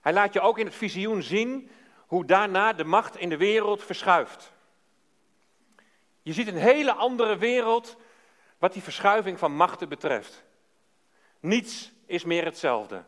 Hij 0.00 0.12
laat 0.12 0.32
je 0.32 0.40
ook 0.40 0.58
in 0.58 0.66
het 0.66 0.74
visioen 0.74 1.22
zien 1.22 1.70
hoe 2.06 2.24
daarna 2.24 2.72
de 2.72 2.84
macht 2.84 3.16
in 3.16 3.28
de 3.28 3.36
wereld 3.36 3.82
verschuift. 3.82 4.52
Je 6.22 6.32
ziet 6.32 6.48
een 6.48 6.56
hele 6.56 6.92
andere 6.92 7.36
wereld 7.36 7.96
wat 8.58 8.72
die 8.72 8.82
verschuiving 8.82 9.38
van 9.38 9.56
machten 9.56 9.88
betreft. 9.88 10.44
Niets 11.40 11.92
is 12.06 12.24
meer 12.24 12.44
hetzelfde. 12.44 13.04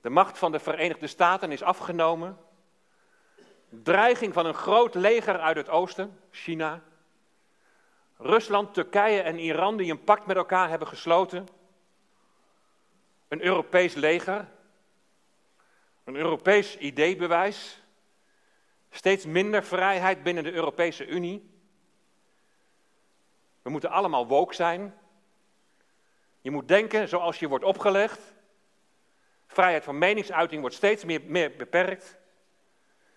De 0.00 0.10
macht 0.10 0.38
van 0.38 0.52
de 0.52 0.60
Verenigde 0.60 1.06
Staten 1.06 1.52
is 1.52 1.62
afgenomen. 1.62 2.38
Dreiging 3.82 4.32
van 4.32 4.46
een 4.46 4.54
groot 4.54 4.94
leger 4.94 5.38
uit 5.38 5.56
het 5.56 5.68
oosten, 5.68 6.20
China. 6.30 6.82
Rusland, 8.16 8.74
Turkije 8.74 9.20
en 9.20 9.38
Iran 9.38 9.76
die 9.76 9.90
een 9.90 10.04
pact 10.04 10.26
met 10.26 10.36
elkaar 10.36 10.68
hebben 10.68 10.88
gesloten. 10.88 11.48
Een 13.28 13.44
Europees 13.44 13.94
leger. 13.94 14.48
Een 16.04 16.16
Europees 16.16 16.78
ideebewijs. 16.78 17.82
Steeds 18.90 19.26
minder 19.26 19.64
vrijheid 19.64 20.22
binnen 20.22 20.44
de 20.44 20.52
Europese 20.52 21.06
Unie. 21.06 21.50
We 23.62 23.70
moeten 23.70 23.90
allemaal 23.90 24.26
woke 24.26 24.54
zijn. 24.54 24.94
Je 26.40 26.50
moet 26.50 26.68
denken 26.68 27.08
zoals 27.08 27.38
je 27.38 27.48
wordt 27.48 27.64
opgelegd. 27.64 28.20
Vrijheid 29.46 29.84
van 29.84 29.98
meningsuiting 29.98 30.60
wordt 30.60 30.76
steeds 30.76 31.04
meer, 31.04 31.20
meer 31.24 31.56
beperkt. 31.56 32.18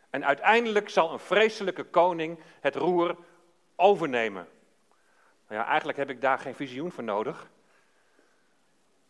En 0.09 0.25
uiteindelijk 0.25 0.89
zal 0.89 1.11
een 1.11 1.19
vreselijke 1.19 1.83
koning 1.83 2.39
het 2.59 2.75
roer 2.75 3.15
overnemen. 3.75 4.47
Nou 5.47 5.61
ja, 5.61 5.67
eigenlijk 5.67 5.97
heb 5.97 6.09
ik 6.09 6.21
daar 6.21 6.39
geen 6.39 6.55
visioen 6.55 6.91
voor 6.91 7.03
nodig. 7.03 7.49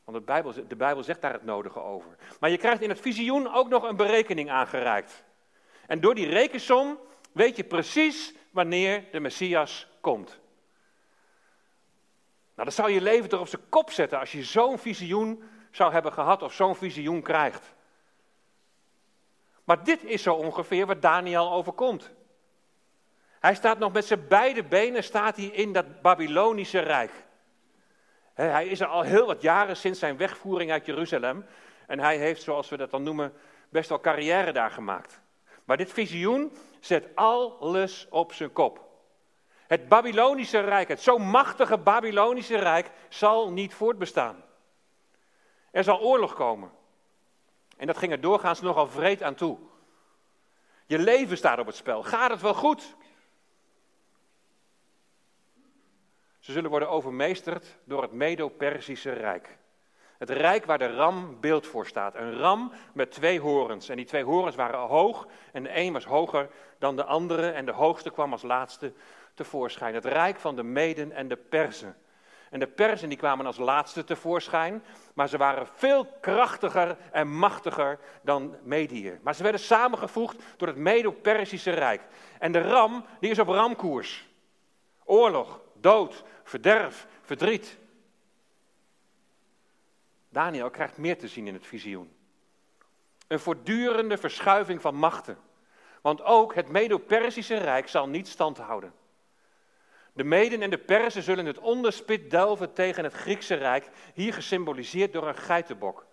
Want 0.03 0.17
de 0.17 0.23
Bijbel, 0.23 0.53
de 0.67 0.75
Bijbel 0.75 1.03
zegt 1.03 1.21
daar 1.21 1.33
het 1.33 1.45
nodige 1.45 1.79
over. 1.79 2.15
Maar 2.39 2.49
je 2.49 2.57
krijgt 2.57 2.81
in 2.81 2.89
het 2.89 2.99
visioen 2.99 3.53
ook 3.53 3.69
nog 3.69 3.83
een 3.83 3.95
berekening 3.95 4.49
aangereikt. 4.49 5.23
En 5.87 5.99
door 5.99 6.15
die 6.15 6.29
rekensom 6.29 6.99
weet 7.31 7.55
je 7.55 7.63
precies 7.63 8.33
wanneer 8.51 9.03
de 9.11 9.19
Messias 9.19 9.87
komt. 10.01 10.39
Nou, 12.53 12.69
dat 12.69 12.73
zou 12.73 12.91
je 12.91 13.01
leven 13.01 13.29
toch 13.29 13.39
op 13.39 13.47
zijn 13.47 13.69
kop 13.69 13.91
zetten 13.91 14.19
als 14.19 14.31
je 14.31 14.43
zo'n 14.43 14.79
visioen 14.79 15.43
zou 15.71 15.91
hebben 15.91 16.13
gehad 16.13 16.41
of 16.41 16.53
zo'n 16.53 16.75
visioen 16.75 17.21
krijgt. 17.21 17.75
Maar 19.67 19.83
dit 19.83 20.03
is 20.03 20.21
zo 20.21 20.33
ongeveer 20.33 20.85
wat 20.85 21.01
Daniel 21.01 21.51
overkomt. 21.51 22.11
Hij 23.39 23.55
staat 23.55 23.79
nog 23.79 23.91
met 23.91 24.05
zijn 24.05 24.27
beide 24.27 24.63
benen 24.63 25.03
staat 25.03 25.35
hij 25.35 25.45
in 25.45 25.73
dat 25.73 26.01
Babylonische 26.01 26.79
rijk. 26.79 27.11
Hij 28.33 28.67
is 28.67 28.79
er 28.79 28.87
al 28.87 29.01
heel 29.01 29.25
wat 29.25 29.41
jaren 29.41 29.77
sinds 29.77 29.99
zijn 29.99 30.17
wegvoering 30.17 30.71
uit 30.71 30.85
Jeruzalem. 30.85 31.45
En 31.87 31.99
hij 31.99 32.17
heeft, 32.17 32.41
zoals 32.41 32.69
we 32.69 32.77
dat 32.77 32.91
dan 32.91 33.03
noemen, 33.03 33.33
best 33.69 33.89
wel 33.89 33.99
carrière 33.99 34.51
daar 34.51 34.71
gemaakt. 34.71 35.21
Maar 35.63 35.77
dit 35.77 35.93
visioen 35.93 36.57
zet 36.79 37.15
alles 37.15 38.07
op 38.09 38.33
zijn 38.33 38.51
kop. 38.51 38.85
Het 39.67 39.87
Babylonische 39.87 40.59
rijk, 40.59 40.87
het 40.87 41.01
zo 41.01 41.17
machtige 41.17 41.77
Babylonische 41.77 42.57
rijk, 42.57 42.91
zal 43.09 43.51
niet 43.51 43.73
voortbestaan. 43.73 44.43
Er 45.71 45.83
zal 45.83 46.01
oorlog 46.01 46.33
komen. 46.33 46.71
En 47.77 47.87
dat 47.87 47.97
ging 47.97 48.11
er 48.11 48.21
doorgaans 48.21 48.61
nogal 48.61 48.87
vreed 48.87 49.23
aan 49.23 49.35
toe. 49.35 49.57
Je 50.85 50.99
leven 50.99 51.37
staat 51.37 51.59
op 51.59 51.65
het 51.65 51.75
spel. 51.75 52.03
Gaat 52.03 52.31
het 52.31 52.41
wel 52.41 52.53
goed? 52.53 52.95
Ze 56.39 56.51
zullen 56.51 56.69
worden 56.69 56.89
overmeesterd 56.89 57.77
door 57.83 58.01
het 58.01 58.11
Medo-Persische 58.11 59.11
Rijk. 59.11 59.57
Het 60.17 60.29
rijk 60.29 60.65
waar 60.65 60.77
de 60.77 60.95
ram 60.95 61.39
beeld 61.39 61.67
voor 61.67 61.87
staat. 61.87 62.15
Een 62.15 62.37
ram 62.37 62.71
met 62.93 63.11
twee 63.11 63.39
horens. 63.39 63.89
En 63.89 63.95
die 63.95 64.05
twee 64.05 64.23
horens 64.23 64.55
waren 64.55 64.79
hoog 64.79 65.27
en 65.51 65.63
de 65.63 65.77
een 65.77 65.93
was 65.93 66.05
hoger 66.05 66.49
dan 66.77 66.95
de 66.95 67.03
andere. 67.03 67.49
En 67.49 67.65
de 67.65 67.71
hoogste 67.71 68.09
kwam 68.09 68.31
als 68.31 68.41
laatste 68.41 68.93
tevoorschijn. 69.33 69.93
Het 69.93 70.05
rijk 70.05 70.39
van 70.39 70.55
de 70.55 70.63
Meden 70.63 71.11
en 71.11 71.27
de 71.27 71.35
Perzen. 71.35 71.95
En 72.49 72.59
de 72.59 72.67
Perzen 72.67 73.09
die 73.09 73.17
kwamen 73.17 73.45
als 73.45 73.57
laatste 73.57 74.03
tevoorschijn, 74.03 74.83
maar 75.13 75.29
ze 75.29 75.37
waren 75.37 75.67
veel 75.75 76.05
krachtiger 76.21 76.97
en 77.11 77.27
machtiger 77.27 77.99
dan 78.21 78.55
Medië. 78.63 79.19
Maar 79.21 79.35
ze 79.35 79.43
werden 79.43 79.61
samengevoegd 79.61 80.43
door 80.57 80.67
het 80.67 80.77
Medo-Persische 80.77 81.71
Rijk. 81.71 82.01
En 82.39 82.51
de 82.51 82.61
ram, 82.61 83.05
die 83.19 83.29
is 83.29 83.39
op 83.39 83.47
ramkoers. 83.47 84.27
Oorlog, 85.03 85.61
dood, 85.73 86.23
verderf, 86.43 87.07
verdriet. 87.21 87.77
Daniel 90.29 90.69
krijgt 90.69 90.97
meer 90.97 91.17
te 91.17 91.27
zien 91.27 91.47
in 91.47 91.53
het 91.53 91.67
visioen. 91.67 92.15
Een 93.27 93.39
voortdurende 93.39 94.17
verschuiving 94.17 94.81
van 94.81 94.95
machten. 94.95 95.37
Want 96.01 96.23
ook 96.23 96.55
het 96.55 96.69
Medo-Persische 96.69 97.57
Rijk 97.57 97.87
zal 97.87 98.07
niet 98.07 98.27
stand 98.27 98.57
houden. 98.57 98.93
De 100.17 100.23
Meden 100.23 100.61
en 100.61 100.69
de 100.69 100.77
Persen 100.77 101.23
zullen 101.23 101.45
het 101.45 101.59
onderspit 101.59 102.29
delven 102.29 102.73
tegen 102.73 103.03
het 103.03 103.13
Griekse 103.13 103.55
Rijk, 103.55 103.89
hier 104.13 104.33
gesymboliseerd 104.33 105.13
door 105.13 105.27
een 105.27 105.35
geitenbok. 105.35 106.05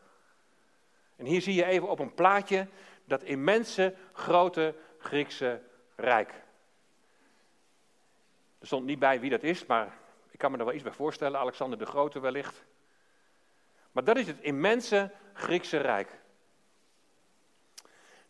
En 1.17 1.25
hier 1.25 1.41
zie 1.41 1.55
je 1.55 1.65
even 1.65 1.89
op 1.89 1.99
een 1.99 2.15
plaatje 2.15 2.69
dat 3.05 3.23
immense 3.23 3.95
grote 4.13 4.75
Griekse 4.99 5.63
Rijk. 5.97 6.29
Er 8.59 8.67
stond 8.67 8.85
niet 8.87 8.99
bij 8.99 9.21
wie 9.21 9.31
dat 9.31 9.43
is, 9.43 9.67
maar 9.67 9.99
ik 10.31 10.39
kan 10.39 10.51
me 10.51 10.59
er 10.59 10.65
wel 10.65 10.75
iets 10.75 10.83
bij 10.83 10.93
voorstellen, 10.93 11.41
Alexander 11.41 11.79
de 11.79 11.87
Grote 11.87 12.21
wellicht. 12.21 12.65
Maar 13.93 14.05
dat 14.05 14.17
is 14.17 14.27
het 14.27 14.41
immense 14.41 15.11
Griekse 15.33 15.77
Rijk. 15.77 16.19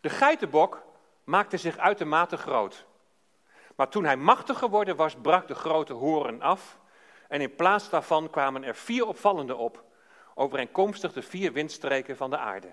De 0.01 0.11
geitenbok 0.11 0.83
maakte 1.25 1.57
zich 1.57 1.79
uitermate 1.79 2.37
groot. 2.37 2.87
Maar 3.75 3.89
toen 3.89 4.05
hij 4.05 4.17
machtig 4.17 4.59
geworden 4.59 4.97
was, 4.97 5.15
brak 5.15 5.49
de 5.49 5.55
grote 5.55 5.93
horen 5.93 6.43
af. 6.43 6.79
En 7.29 7.41
in 7.41 7.55
plaats 7.55 7.91
daarvan 7.91 8.31
kwamen 8.31 8.65
er 8.65 8.75
vier 8.75 9.07
opvallende 9.07 9.57
op, 9.57 9.85
overeenkomstig 10.35 11.13
de 11.13 11.23
vier 11.23 11.53
windstreken 11.53 12.17
van 12.17 12.31
de 12.31 12.39
aarde. 12.39 12.73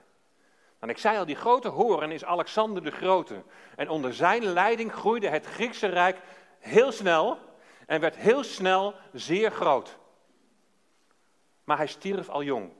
En 0.79 0.89
ik 0.89 0.97
zei 0.97 1.17
al, 1.17 1.25
die 1.25 1.35
grote 1.35 1.67
horen 1.67 2.11
is 2.11 2.25
Alexander 2.25 2.83
de 2.83 2.91
Grote. 2.91 3.43
En 3.75 3.89
onder 3.89 4.13
zijn 4.13 4.43
leiding 4.43 4.93
groeide 4.93 5.27
het 5.27 5.45
Griekse 5.45 5.87
Rijk 5.87 6.17
heel 6.59 6.91
snel 6.91 7.37
en 7.87 7.99
werd 7.99 8.15
heel 8.15 8.43
snel 8.43 8.93
zeer 9.13 9.51
groot. 9.51 9.97
Maar 11.63 11.77
hij 11.77 11.87
stierf 11.87 12.29
al 12.29 12.43
jong. 12.43 12.71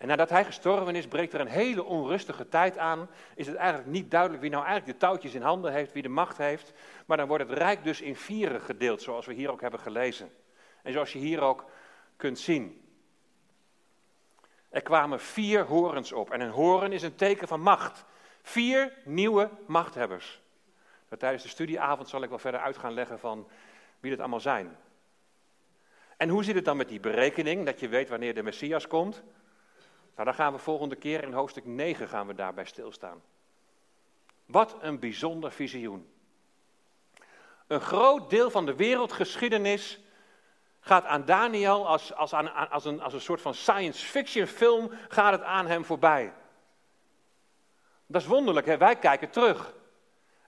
En 0.00 0.06
nadat 0.06 0.30
hij 0.30 0.44
gestorven 0.44 0.94
is, 0.94 1.06
breekt 1.06 1.32
er 1.32 1.40
een 1.40 1.46
hele 1.46 1.84
onrustige 1.84 2.48
tijd 2.48 2.78
aan. 2.78 3.08
Is 3.34 3.46
het 3.46 3.56
eigenlijk 3.56 3.88
niet 3.88 4.10
duidelijk 4.10 4.40
wie 4.40 4.50
nou 4.50 4.64
eigenlijk 4.64 4.92
de 4.92 5.06
touwtjes 5.06 5.34
in 5.34 5.42
handen 5.42 5.72
heeft, 5.72 5.92
wie 5.92 6.02
de 6.02 6.08
macht 6.08 6.36
heeft. 6.38 6.72
Maar 7.06 7.16
dan 7.16 7.28
wordt 7.28 7.48
het 7.48 7.58
rijk 7.58 7.84
dus 7.84 8.00
in 8.00 8.16
vieren 8.16 8.60
gedeeld, 8.60 9.02
zoals 9.02 9.26
we 9.26 9.32
hier 9.32 9.50
ook 9.50 9.60
hebben 9.60 9.80
gelezen. 9.80 10.30
En 10.82 10.92
zoals 10.92 11.12
je 11.12 11.18
hier 11.18 11.40
ook 11.40 11.64
kunt 12.16 12.38
zien. 12.38 12.82
Er 14.68 14.82
kwamen 14.82 15.20
vier 15.20 15.64
horens 15.64 16.12
op. 16.12 16.30
En 16.30 16.40
een 16.40 16.50
horen 16.50 16.92
is 16.92 17.02
een 17.02 17.14
teken 17.14 17.48
van 17.48 17.60
macht. 17.60 18.04
Vier 18.42 18.92
nieuwe 19.04 19.50
machthebbers. 19.66 20.40
tijdens 21.18 21.42
de 21.42 21.48
studieavond 21.48 22.08
zal 22.08 22.22
ik 22.22 22.28
wel 22.28 22.38
verder 22.38 22.60
uit 22.60 22.76
gaan 22.76 22.92
leggen 22.94 23.18
van 23.18 23.48
wie 24.00 24.10
dat 24.10 24.20
allemaal 24.20 24.40
zijn. 24.40 24.76
En 26.16 26.28
hoe 26.28 26.44
zit 26.44 26.54
het 26.54 26.64
dan 26.64 26.76
met 26.76 26.88
die 26.88 27.00
berekening, 27.00 27.66
dat 27.66 27.80
je 27.80 27.88
weet 27.88 28.08
wanneer 28.08 28.34
de 28.34 28.42
Messias 28.42 28.86
komt? 28.86 29.22
Nou, 30.14 30.24
dan 30.24 30.34
gaan 30.34 30.52
we 30.52 30.58
volgende 30.58 30.96
keer 30.96 31.22
in 31.22 31.32
hoofdstuk 31.32 31.64
9 31.64 32.08
gaan 32.08 32.26
we 32.26 32.34
daarbij 32.34 32.64
stilstaan. 32.64 33.22
Wat 34.46 34.76
een 34.80 34.98
bijzonder 34.98 35.52
visioen. 35.52 36.12
Een 37.66 37.80
groot 37.80 38.30
deel 38.30 38.50
van 38.50 38.66
de 38.66 38.74
wereldgeschiedenis 38.74 40.00
gaat 40.80 41.04
aan 41.04 41.24
Daniel 41.24 41.88
als, 41.88 42.14
als, 42.14 42.34
aan, 42.34 42.70
als, 42.70 42.84
een, 42.84 43.00
als 43.00 43.12
een 43.12 43.20
soort 43.20 43.40
van 43.40 43.54
science 43.54 44.06
fiction 44.06 44.46
film, 44.46 44.90
gaat 45.08 45.32
het 45.32 45.42
aan 45.42 45.66
hem 45.66 45.84
voorbij. 45.84 46.32
Dat 48.06 48.20
is 48.20 48.26
wonderlijk, 48.26 48.66
hè? 48.66 48.76
wij 48.76 48.96
kijken 48.96 49.30
terug. 49.30 49.74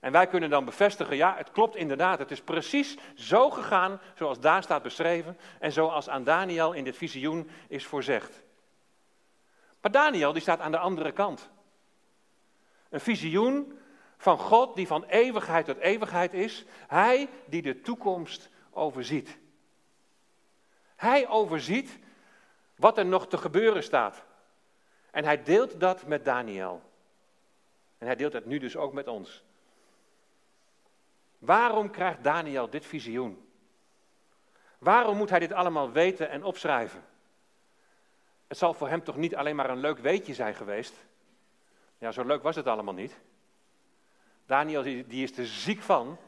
En 0.00 0.12
wij 0.12 0.26
kunnen 0.26 0.50
dan 0.50 0.64
bevestigen, 0.64 1.16
ja, 1.16 1.35
het 1.37 1.50
klopt 1.50 1.76
inderdaad. 1.76 2.19
Het 2.19 2.31
is 2.31 2.40
precies 2.40 2.97
zo 3.14 3.50
gegaan 3.50 4.00
zoals 4.14 4.40
daar 4.40 4.62
staat 4.62 4.83
beschreven 4.83 5.38
en 5.59 5.73
zoals 5.73 6.09
aan 6.09 6.25
Daniel 6.25 6.73
in 6.73 6.85
dit 6.85 6.97
visioen 6.97 7.50
is 7.69 7.87
voorzegd. 7.87 8.42
Maar 9.83 9.91
Daniel 9.91 10.33
die 10.33 10.43
staat 10.43 10.61
aan 10.61 10.71
de 10.71 10.79
andere 10.79 11.12
kant. 11.12 11.51
Een 12.89 13.01
visioen 13.01 13.79
van 14.17 14.39
God 14.39 14.77
die 14.77 14.87
van 14.87 15.05
eeuwigheid 15.05 15.67
tot 15.67 15.79
eeuwigheid 15.79 16.35
is. 16.35 16.65
Hij 16.87 17.29
die 17.47 17.62
de 17.62 17.81
toekomst 17.81 18.51
overziet. 18.71 19.39
Hij 20.97 21.29
overziet 21.29 21.99
wat 22.77 22.99
er 22.99 23.07
nog 23.07 23.29
te 23.29 23.39
gebeuren 23.39 23.83
staat. 23.83 24.25
En 25.11 25.25
hij 25.25 25.43
deelt 25.43 25.81
dat 25.81 26.07
met 26.07 26.25
Daniel. 26.25 26.83
En 27.99 28.07
hij 28.07 28.17
deelt 28.17 28.33
dat 28.33 28.45
nu 28.45 28.59
dus 28.59 28.77
ook 28.77 28.93
met 28.93 29.09
ons. 29.09 29.45
Waarom 31.39 31.91
krijgt 31.91 32.25
Daniel 32.25 32.71
dit 32.71 32.87
visioen? 32.87 33.49
Waarom 34.79 35.17
moet 35.17 35.31
hij 35.31 35.39
dit 35.39 35.53
allemaal 35.53 35.91
weten 35.91 36.31
en 36.31 36.45
opschrijven? 36.45 37.05
Het 38.53 38.61
zal 38.61 38.75
voor 38.75 38.89
hem 38.89 39.03
toch 39.03 39.17
niet 39.17 39.37
alleen 39.37 39.57
maar 39.57 39.71
een 39.71 39.81
leuk 39.81 39.99
weetje 39.99 40.35
zijn 40.35 40.55
geweest? 40.55 40.95
Ja, 41.99 42.11
zo 42.11 42.25
leuk 42.25 42.43
was 42.43 42.57
het 42.57 42.67
allemaal 42.67 42.95
niet. 42.95 43.19
Daniel 44.47 44.83
die 44.83 45.23
is 45.23 45.39
er 45.39 45.47
ziek 45.47 45.81
van. 45.81 46.19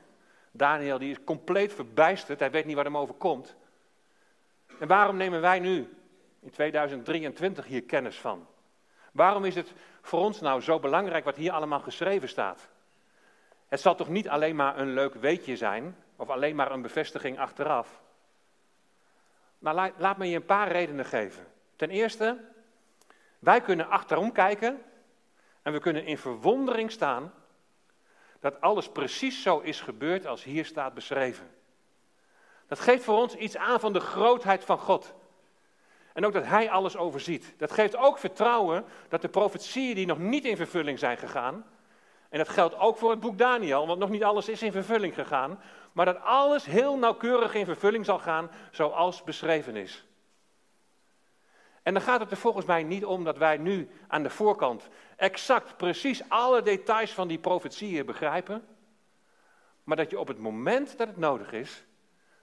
Daniel 0.50 0.98
die 0.98 1.10
is 1.10 1.24
compleet 1.24 1.72
verbijsterd. 1.72 2.38
Hij 2.38 2.50
weet 2.50 2.64
niet 2.64 2.74
wat 2.74 2.84
hem 2.84 2.96
overkomt. 2.96 3.56
En 4.78 4.88
waarom 4.88 5.16
nemen 5.16 5.40
wij 5.40 5.58
nu 5.58 5.94
in 6.40 6.50
2023 6.50 7.66
hier 7.66 7.82
kennis 7.82 8.20
van? 8.20 8.46
Waarom 9.12 9.44
is 9.44 9.54
het 9.54 9.72
voor 10.02 10.20
ons 10.20 10.40
nou 10.40 10.60
zo 10.60 10.78
belangrijk 10.78 11.24
wat 11.24 11.36
hier 11.36 11.52
allemaal 11.52 11.80
geschreven 11.80 12.28
staat? 12.28 12.68
Het 13.68 13.80
zal 13.80 13.94
toch 13.94 14.08
niet 14.08 14.28
alleen 14.28 14.56
maar 14.56 14.78
een 14.78 14.94
leuk 14.94 15.14
weetje 15.14 15.56
zijn, 15.56 15.96
of 16.16 16.28
alleen 16.30 16.56
maar 16.56 16.72
een 16.72 16.82
bevestiging 16.82 17.38
achteraf? 17.38 18.00
Maar 19.58 19.74
laat, 19.74 19.92
laat 19.96 20.16
me 20.16 20.28
je 20.28 20.36
een 20.36 20.44
paar 20.44 20.72
redenen 20.72 21.04
geven. 21.04 21.52
Ten 21.84 21.92
eerste, 21.92 22.36
wij 23.38 23.60
kunnen 23.60 23.88
achterom 23.88 24.32
kijken 24.32 24.82
en 25.62 25.72
we 25.72 25.80
kunnen 25.80 26.06
in 26.06 26.18
verwondering 26.18 26.90
staan 26.90 27.32
dat 28.40 28.60
alles 28.60 28.88
precies 28.88 29.42
zo 29.42 29.58
is 29.58 29.80
gebeurd 29.80 30.26
als 30.26 30.44
hier 30.44 30.64
staat 30.64 30.94
beschreven. 30.94 31.50
Dat 32.66 32.80
geeft 32.80 33.04
voor 33.04 33.16
ons 33.16 33.34
iets 33.34 33.56
aan 33.56 33.80
van 33.80 33.92
de 33.92 34.00
grootheid 34.00 34.64
van 34.64 34.78
God. 34.78 35.14
En 36.12 36.26
ook 36.26 36.32
dat 36.32 36.44
Hij 36.44 36.70
alles 36.70 36.96
overziet. 36.96 37.54
Dat 37.56 37.72
geeft 37.72 37.96
ook 37.96 38.18
vertrouwen 38.18 38.84
dat 39.08 39.22
de 39.22 39.28
profetieën 39.28 39.94
die 39.94 40.06
nog 40.06 40.18
niet 40.18 40.44
in 40.44 40.56
vervulling 40.56 40.98
zijn 40.98 41.18
gegaan, 41.18 41.66
en 42.28 42.38
dat 42.38 42.48
geldt 42.48 42.78
ook 42.78 42.96
voor 42.96 43.10
het 43.10 43.20
boek 43.20 43.38
Daniel, 43.38 43.86
want 43.86 43.98
nog 43.98 44.10
niet 44.10 44.24
alles 44.24 44.48
is 44.48 44.62
in 44.62 44.72
vervulling 44.72 45.14
gegaan, 45.14 45.60
maar 45.92 46.04
dat 46.04 46.20
alles 46.20 46.64
heel 46.64 46.98
nauwkeurig 46.98 47.54
in 47.54 47.64
vervulling 47.64 48.04
zal 48.04 48.18
gaan 48.18 48.50
zoals 48.70 49.22
beschreven 49.22 49.76
is. 49.76 50.04
En 51.84 51.92
dan 51.94 52.02
gaat 52.02 52.20
het 52.20 52.30
er 52.30 52.36
volgens 52.36 52.66
mij 52.66 52.82
niet 52.82 53.04
om 53.04 53.24
dat 53.24 53.38
wij 53.38 53.56
nu 53.56 53.88
aan 54.08 54.22
de 54.22 54.30
voorkant 54.30 54.88
exact 55.16 55.76
precies 55.76 56.28
alle 56.28 56.62
details 56.62 57.12
van 57.12 57.28
die 57.28 57.38
profetieën 57.38 58.06
begrijpen, 58.06 58.66
maar 59.82 59.96
dat 59.96 60.10
je 60.10 60.18
op 60.18 60.28
het 60.28 60.38
moment 60.38 60.98
dat 60.98 61.06
het 61.06 61.16
nodig 61.16 61.52
is, 61.52 61.84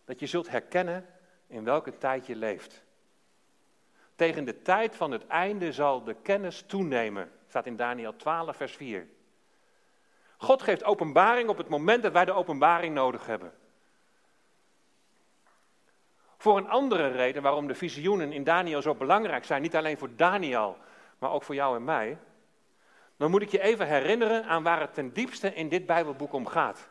dat 0.05 0.19
je 0.19 0.25
zult 0.25 0.49
herkennen 0.49 1.05
in 1.47 1.63
welke 1.63 1.97
tijd 1.97 2.25
je 2.25 2.35
leeft. 2.35 2.83
Tegen 4.15 4.45
de 4.45 4.61
tijd 4.61 4.95
van 4.95 5.11
het 5.11 5.27
einde 5.27 5.71
zal 5.71 6.03
de 6.03 6.15
kennis 6.21 6.63
toenemen, 6.67 7.31
staat 7.47 7.65
in 7.65 7.75
Daniel 7.75 8.15
12, 8.15 8.55
vers 8.55 8.75
4. 8.75 9.07
God 10.37 10.61
geeft 10.61 10.83
openbaring 10.83 11.49
op 11.49 11.57
het 11.57 11.69
moment 11.69 12.03
dat 12.03 12.11
wij 12.11 12.25
de 12.25 12.31
openbaring 12.31 12.93
nodig 12.93 13.25
hebben. 13.25 13.53
Voor 16.41 16.57
een 16.57 16.69
andere 16.69 17.07
reden 17.07 17.41
waarom 17.41 17.67
de 17.67 17.75
visioenen 17.75 18.31
in 18.31 18.43
Daniel 18.43 18.81
zo 18.81 18.95
belangrijk 18.95 19.45
zijn, 19.45 19.61
niet 19.61 19.75
alleen 19.75 19.97
voor 19.97 20.15
Daniel, 20.15 20.77
maar 21.19 21.31
ook 21.31 21.43
voor 21.43 21.55
jou 21.55 21.75
en 21.75 21.83
mij, 21.83 22.17
dan 23.17 23.31
moet 23.31 23.41
ik 23.41 23.49
je 23.49 23.61
even 23.61 23.87
herinneren 23.87 24.45
aan 24.45 24.63
waar 24.63 24.79
het 24.79 24.93
ten 24.93 25.13
diepste 25.13 25.53
in 25.53 25.69
dit 25.69 25.85
Bijbelboek 25.85 26.33
om 26.33 26.47
gaat. 26.47 26.89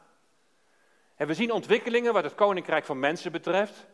En 1.16 1.26
we 1.26 1.35
zien 1.35 1.52
ontwikkelingen 1.52 2.12
wat 2.12 2.25
het 2.25 2.35
koninkrijk 2.35 2.85
van 2.85 2.99
mensen 2.99 3.33
betreft, 3.33 3.87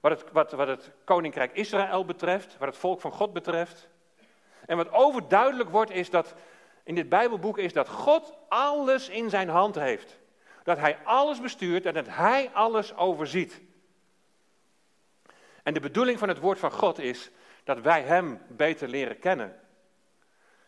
wat 0.00 0.10
het, 0.20 0.32
wat, 0.32 0.52
wat 0.52 0.68
het 0.68 0.90
koninkrijk 1.04 1.52
Israël 1.52 2.04
betreft, 2.04 2.58
wat 2.58 2.68
het 2.68 2.78
volk 2.78 3.00
van 3.00 3.12
God 3.12 3.32
betreft. 3.32 3.88
En 4.66 4.76
wat 4.76 4.92
overduidelijk 4.92 5.70
wordt 5.70 5.90
is 5.90 6.10
dat 6.10 6.34
in 6.84 6.94
dit 6.94 7.08
Bijbelboek 7.08 7.58
is 7.58 7.72
dat 7.72 7.88
God 7.88 8.36
alles 8.48 9.08
in 9.08 9.30
zijn 9.30 9.48
hand 9.48 9.74
heeft. 9.74 10.18
Dat 10.62 10.78
hij 10.78 10.98
alles 11.04 11.40
bestuurt 11.40 11.86
en 11.86 11.94
dat 11.94 12.08
hij 12.08 12.50
alles 12.52 12.96
overziet. 12.96 13.68
En 15.62 15.74
de 15.74 15.80
bedoeling 15.80 16.18
van 16.18 16.28
het 16.28 16.38
woord 16.38 16.58
van 16.58 16.72
God 16.72 16.98
is 16.98 17.30
dat 17.64 17.80
wij 17.80 18.02
Hem 18.02 18.40
beter 18.48 18.88
leren 18.88 19.18
kennen. 19.18 19.60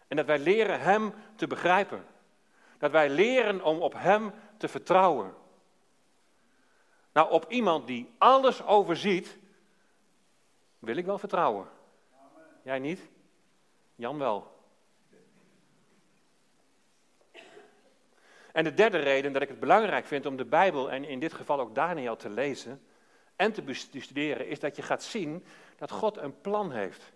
En 0.08 0.16
dat 0.16 0.26
wij 0.26 0.38
leren 0.38 0.80
Hem 0.80 1.14
te 1.36 1.46
begrijpen. 1.46 2.04
Dat 2.78 2.90
wij 2.90 3.10
leren 3.10 3.64
om 3.64 3.80
op 3.80 3.94
Hem 3.96 4.32
te 4.56 4.68
vertrouwen. 4.68 5.34
Nou, 7.12 7.30
op 7.30 7.44
iemand 7.48 7.86
die 7.86 8.14
alles 8.18 8.64
overziet, 8.64 9.38
wil 10.78 10.96
ik 10.96 11.04
wel 11.04 11.18
vertrouwen. 11.18 11.68
Jij 12.62 12.78
niet? 12.78 13.00
Jan 13.94 14.18
wel. 14.18 14.50
En 18.52 18.64
de 18.64 18.74
derde 18.74 18.98
reden 18.98 19.32
dat 19.32 19.42
ik 19.42 19.48
het 19.48 19.60
belangrijk 19.60 20.06
vind 20.06 20.26
om 20.26 20.36
de 20.36 20.44
Bijbel 20.44 20.90
en 20.90 21.04
in 21.04 21.20
dit 21.20 21.32
geval 21.32 21.60
ook 21.60 21.74
Daniel 21.74 22.16
te 22.16 22.30
lezen 22.30 22.82
en 23.36 23.52
te 23.52 23.62
bestuderen, 23.62 24.46
is 24.46 24.60
dat 24.60 24.76
je 24.76 24.82
gaat 24.82 25.02
zien 25.02 25.44
dat 25.76 25.90
God 25.90 26.16
een 26.16 26.40
plan 26.40 26.72
heeft. 26.72 27.12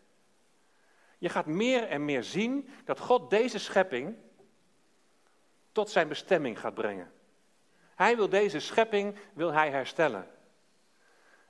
Je 1.18 1.29
gaat 1.29 1.46
meer 1.46 1.88
en 1.88 2.05
meer 2.05 2.24
zien 2.24 2.68
dat 2.85 2.98
God 2.98 3.31
deze 3.31 3.59
schepping 3.59 4.16
tot 5.72 5.90
zijn 5.90 6.09
bestemming 6.09 6.61
gaat 6.61 6.74
brengen. 6.74 7.12
Hij 7.94 8.16
wil 8.16 8.29
deze 8.29 8.61
schepping 8.61 9.16
wil 9.33 9.52
hij 9.52 9.70
herstellen. 9.70 10.29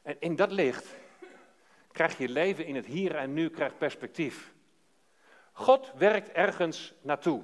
En 0.02 0.16
in 0.18 0.37
dat 0.37 0.52
licht 0.52 0.94
krijg 1.92 2.18
je 2.18 2.29
leven 2.29 2.66
in 2.66 2.74
het 2.74 2.87
hier 2.87 3.14
en 3.14 3.33
nu 3.33 3.50
krijgt 3.50 3.79
perspectief. 3.79 4.55
God 5.52 5.92
werkt 5.94 6.33
ergens 6.33 6.94
naartoe. 7.00 7.42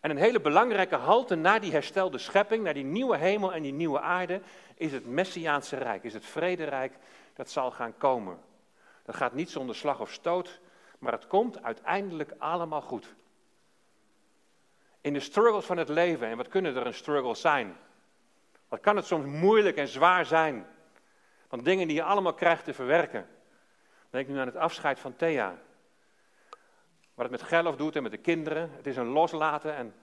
En 0.00 0.10
een 0.10 0.16
hele 0.16 0.40
belangrijke 0.40 0.96
halte 0.96 1.34
naar 1.34 1.60
die 1.60 1.72
herstelde 1.72 2.18
schepping, 2.18 2.64
naar 2.64 2.74
die 2.74 2.84
nieuwe 2.84 3.16
hemel 3.16 3.52
en 3.52 3.62
die 3.62 3.72
nieuwe 3.72 4.00
aarde, 4.00 4.40
is 4.74 4.92
het 4.92 5.06
Messiaanse 5.06 5.76
Rijk, 5.76 6.04
is 6.04 6.14
het 6.14 6.24
vrederijk 6.24 6.92
dat 7.34 7.50
zal 7.50 7.70
gaan 7.70 7.96
komen. 7.96 8.38
Dat 9.04 9.16
gaat 9.16 9.34
niet 9.34 9.50
zonder 9.50 9.74
slag 9.74 10.00
of 10.00 10.12
stoot, 10.12 10.60
maar 10.98 11.12
het 11.12 11.26
komt 11.26 11.62
uiteindelijk 11.62 12.32
allemaal 12.38 12.82
goed. 12.82 13.14
In 15.00 15.12
de 15.12 15.20
struggles 15.20 15.64
van 15.64 15.76
het 15.76 15.88
leven, 15.88 16.26
en 16.26 16.36
wat 16.36 16.48
kunnen 16.48 16.76
er 16.76 16.86
een 16.86 16.94
struggles 16.94 17.40
zijn? 17.40 17.76
Wat 18.68 18.80
kan 18.80 18.96
het 18.96 19.06
soms 19.06 19.26
moeilijk 19.26 19.76
en 19.76 19.88
zwaar 19.88 20.26
zijn? 20.26 20.66
Van 21.48 21.62
dingen 21.62 21.86
die 21.86 21.96
je 21.96 22.02
allemaal 22.02 22.34
krijgt 22.34 22.64
te 22.64 22.74
verwerken. 22.74 23.28
Denk 24.10 24.28
nu 24.28 24.38
aan 24.38 24.46
het 24.46 24.56
afscheid 24.56 24.98
van 24.98 25.16
Thea. 25.16 25.58
Wat 27.18 27.30
het 27.30 27.40
met 27.40 27.48
Gerlof 27.48 27.76
doet 27.76 27.96
en 27.96 28.02
met 28.02 28.12
de 28.12 28.18
kinderen. 28.18 28.70
Het 28.72 28.86
is 28.86 28.96
een 28.96 29.06
loslaten. 29.06 29.74
En... 29.74 29.94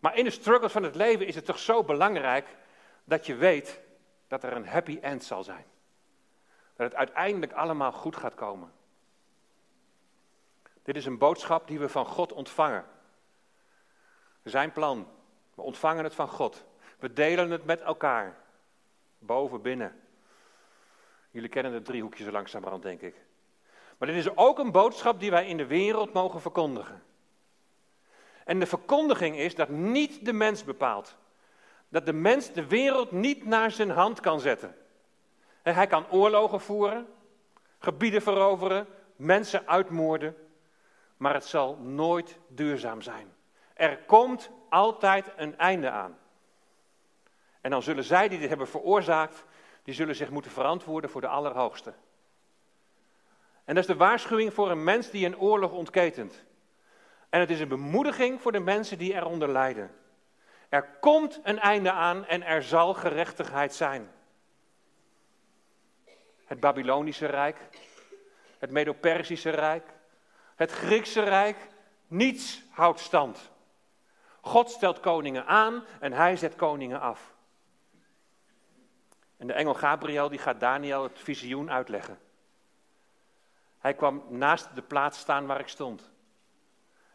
Maar 0.00 0.16
in 0.16 0.24
de 0.24 0.30
struggles 0.30 0.72
van 0.72 0.82
het 0.82 0.94
leven 0.94 1.26
is 1.26 1.34
het 1.34 1.44
toch 1.44 1.58
zo 1.58 1.82
belangrijk 1.82 2.56
dat 3.04 3.26
je 3.26 3.34
weet 3.34 3.80
dat 4.28 4.42
er 4.42 4.52
een 4.52 4.66
happy 4.66 4.98
end 5.02 5.24
zal 5.24 5.42
zijn. 5.42 5.64
Dat 6.76 6.86
het 6.86 6.94
uiteindelijk 6.94 7.52
allemaal 7.52 7.92
goed 7.92 8.16
gaat 8.16 8.34
komen. 8.34 8.72
Dit 10.82 10.96
is 10.96 11.06
een 11.06 11.18
boodschap 11.18 11.68
die 11.68 11.78
we 11.78 11.88
van 11.88 12.06
God 12.06 12.32
ontvangen. 12.32 12.84
Zijn 14.42 14.72
plan. 14.72 15.08
We 15.54 15.62
ontvangen 15.62 16.04
het 16.04 16.14
van 16.14 16.28
God. 16.28 16.64
We 16.98 17.12
delen 17.12 17.50
het 17.50 17.64
met 17.64 17.80
elkaar. 17.80 18.36
Boven, 19.18 19.62
binnen. 19.62 20.00
Jullie 21.30 21.48
kennen 21.48 21.72
de 21.72 21.82
driehoekjes 21.82 22.30
langzamerhand, 22.30 22.82
denk 22.82 23.00
ik. 23.00 23.14
Maar 23.98 24.08
dit 24.08 24.16
is 24.16 24.36
ook 24.36 24.58
een 24.58 24.72
boodschap 24.72 25.20
die 25.20 25.30
wij 25.30 25.46
in 25.46 25.56
de 25.56 25.66
wereld 25.66 26.12
mogen 26.12 26.40
verkondigen. 26.40 27.02
En 28.44 28.58
de 28.58 28.66
verkondiging 28.66 29.36
is 29.36 29.54
dat 29.54 29.68
niet 29.68 30.24
de 30.24 30.32
mens 30.32 30.64
bepaalt. 30.64 31.16
Dat 31.88 32.06
de 32.06 32.12
mens 32.12 32.52
de 32.52 32.66
wereld 32.66 33.10
niet 33.10 33.44
naar 33.44 33.70
zijn 33.70 33.90
hand 33.90 34.20
kan 34.20 34.40
zetten. 34.40 34.76
Hij 35.62 35.86
kan 35.86 36.10
oorlogen 36.10 36.60
voeren, 36.60 37.06
gebieden 37.78 38.22
veroveren, 38.22 38.86
mensen 39.16 39.68
uitmoorden, 39.68 40.36
maar 41.16 41.34
het 41.34 41.44
zal 41.44 41.76
nooit 41.76 42.38
duurzaam 42.48 43.02
zijn. 43.02 43.34
Er 43.74 43.98
komt 43.98 44.50
altijd 44.68 45.32
een 45.36 45.58
einde 45.58 45.90
aan. 45.90 46.18
En 47.60 47.70
dan 47.70 47.82
zullen 47.82 48.04
zij 48.04 48.28
die 48.28 48.38
dit 48.38 48.48
hebben 48.48 48.68
veroorzaakt, 48.68 49.44
die 49.82 49.94
zullen 49.94 50.14
zich 50.14 50.30
moeten 50.30 50.50
verantwoorden 50.50 51.10
voor 51.10 51.20
de 51.20 51.28
Allerhoogste. 51.28 51.94
En 53.64 53.74
dat 53.74 53.84
is 53.84 53.90
de 53.90 53.96
waarschuwing 53.96 54.54
voor 54.54 54.70
een 54.70 54.84
mens 54.84 55.10
die 55.10 55.26
een 55.26 55.38
oorlog 55.38 55.72
ontketent. 55.72 56.44
En 57.28 57.40
het 57.40 57.50
is 57.50 57.60
een 57.60 57.68
bemoediging 57.68 58.40
voor 58.40 58.52
de 58.52 58.60
mensen 58.60 58.98
die 58.98 59.14
eronder 59.14 59.48
lijden. 59.48 59.90
Er 60.68 60.88
komt 61.00 61.40
een 61.42 61.58
einde 61.58 61.92
aan 61.92 62.26
en 62.26 62.42
er 62.42 62.62
zal 62.62 62.94
gerechtigheid 62.94 63.74
zijn. 63.74 64.10
Het 66.44 66.60
Babylonische 66.60 67.26
Rijk, 67.26 67.56
het 68.58 68.70
Medo-Persische 68.70 69.50
Rijk, 69.50 69.86
het 70.56 70.70
Griekse 70.70 71.22
Rijk, 71.22 71.56
niets 72.06 72.62
houdt 72.70 73.00
stand. 73.00 73.50
God 74.40 74.70
stelt 74.70 75.00
koningen 75.00 75.46
aan 75.46 75.84
en 76.00 76.12
hij 76.12 76.36
zet 76.36 76.54
koningen 76.54 77.00
af. 77.00 77.34
En 79.36 79.46
de 79.46 79.52
engel 79.52 79.74
Gabriel 79.74 80.28
die 80.28 80.38
gaat 80.38 80.60
Daniel 80.60 81.02
het 81.02 81.18
visioen 81.18 81.70
uitleggen. 81.70 82.18
Hij 83.84 83.94
kwam 83.94 84.24
naast 84.28 84.74
de 84.74 84.82
plaats 84.82 85.18
staan 85.18 85.46
waar 85.46 85.60
ik 85.60 85.68
stond. 85.68 86.12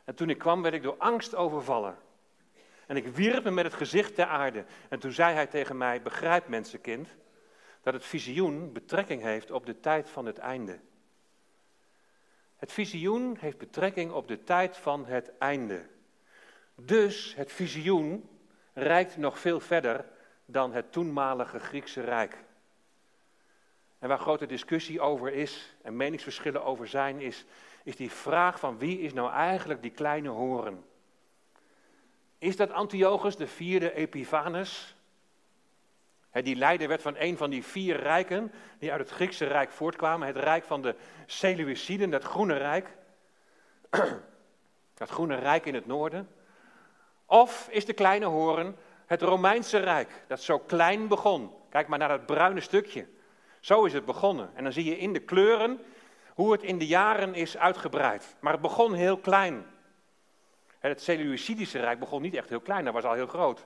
En 0.04 0.16
toen 0.16 0.30
ik 0.30 0.38
kwam 0.38 0.62
werd 0.62 0.74
ik 0.74 0.84
door 0.84 0.96
angst 0.98 1.36
overvallen. 1.36 1.98
En 2.88 2.96
ik 2.96 3.08
wierp 3.08 3.44
me 3.44 3.52
met 3.52 3.66
het 3.66 3.74
gezicht 3.74 4.16
ter 4.16 4.26
aarde. 4.26 4.66
En 4.90 5.00
toen 5.00 5.12
zei 5.12 5.34
hij 5.34 5.48
tegen 5.48 5.78
mij, 5.78 6.02
begrijp 6.02 6.48
mensenkind, 6.48 7.10
dat 7.82 7.94
het 7.94 8.06
visioen 8.06 8.74
betrekking 8.74 9.22
heeft 9.22 9.52
op 9.52 9.66
de 9.66 9.80
tijd 9.80 10.10
van 10.10 10.26
het 10.26 10.38
einde. 10.38 10.80
Het 12.56 12.72
visioen 12.72 13.38
heeft 13.40 13.58
betrekking 13.58 14.12
op 14.12 14.28
de 14.28 14.44
tijd 14.44 14.78
van 14.78 15.06
het 15.06 15.38
einde. 15.38 15.86
Dus 16.76 17.36
het 17.36 17.52
visioen 17.52 18.30
reikt 18.74 19.18
nog 19.18 19.40
veel 19.40 19.60
verder 19.60 20.06
dan 20.46 20.74
het 20.74 20.92
toenmalige 20.92 21.60
Griekse 21.60 22.02
Rijk. 22.02 22.38
En 24.00 24.08
waar 24.08 24.20
grote 24.20 24.46
discussie 24.46 25.02
over 25.02 25.34
is 25.34 25.76
en 25.82 25.96
meningsverschillen 25.96 26.64
over 26.64 26.88
zijn, 26.88 27.22
is 27.22 27.46
is 27.84 27.96
die 27.96 28.12
vraag 28.12 28.60
van 28.60 28.78
wie 28.78 29.00
is 29.00 29.14
nou 29.14 29.32
eigenlijk 29.32 29.82
die 29.82 29.92
kleine 29.92 30.30
horen? 30.30 30.86
Is 32.38 32.56
dat 32.56 32.72
Antiochus, 32.72 33.36
de 33.36 33.48
vierde 33.48 33.94
Epiphanes? 33.94 34.96
Die 36.32 36.56
leider 36.56 36.88
werd 36.88 37.02
van 37.02 37.16
een 37.18 37.38
van 37.38 37.50
die 37.50 37.64
vier 37.64 37.96
rijken 37.96 38.52
die 38.80 38.92
uit 38.92 39.00
het 39.00 39.10
Griekse 39.10 39.46
rijk 39.46 39.72
voortkwamen. 39.72 40.28
Het 40.28 40.38
rijk 40.38 40.64
van 40.64 40.82
de 40.82 40.96
Seleuciden, 41.26 42.10
dat 42.10 42.24
groene 42.24 42.58
rijk. 42.58 42.88
Dat 44.94 45.10
groene 45.10 45.36
rijk 45.36 45.66
in 45.66 45.74
het 45.74 45.86
noorden. 45.86 46.30
Of 47.26 47.68
is 47.72 47.86
de 47.86 47.94
kleine 47.94 48.26
horen 48.26 48.76
het 49.06 49.22
Romeinse 49.22 49.78
rijk, 49.78 50.24
dat 50.28 50.42
zo 50.42 50.60
klein 50.60 51.08
begon. 51.08 51.52
Kijk 51.70 51.88
maar 51.88 52.00
naar 52.00 52.08
dat 52.08 52.26
bruine 52.26 52.62
stukje. 52.62 53.08
Zo 53.60 53.86
is 53.86 53.93
het 53.93 54.06
begonnen. 54.06 54.52
En 54.56 54.63
dan 54.63 54.74
zie 54.74 54.86
je 54.86 54.98
in 54.98 55.13
de 55.13 55.19
kleuren 55.19 55.82
hoe 56.34 56.52
het 56.52 56.63
in 56.63 56.78
de 56.78 56.88
jaren 56.88 57.34
is 57.34 57.58
uitgebreid. 57.58 58.36
Maar 58.39 58.54
het 58.54 58.62
begon 58.62 58.93
heel 58.93 59.17
klein. 59.17 59.65
Het 60.80 61.02
Seleucidische 61.02 61.80
rijk 61.80 62.00
begon 62.00 62.22
niet 62.22 62.36
echt 62.36 62.50
heel 62.50 62.60
klein, 62.60 62.86
dat 62.86 62.93
was 62.93 63.04
al 63.04 63.13
heel 63.13 63.28
groot. 63.28 63.65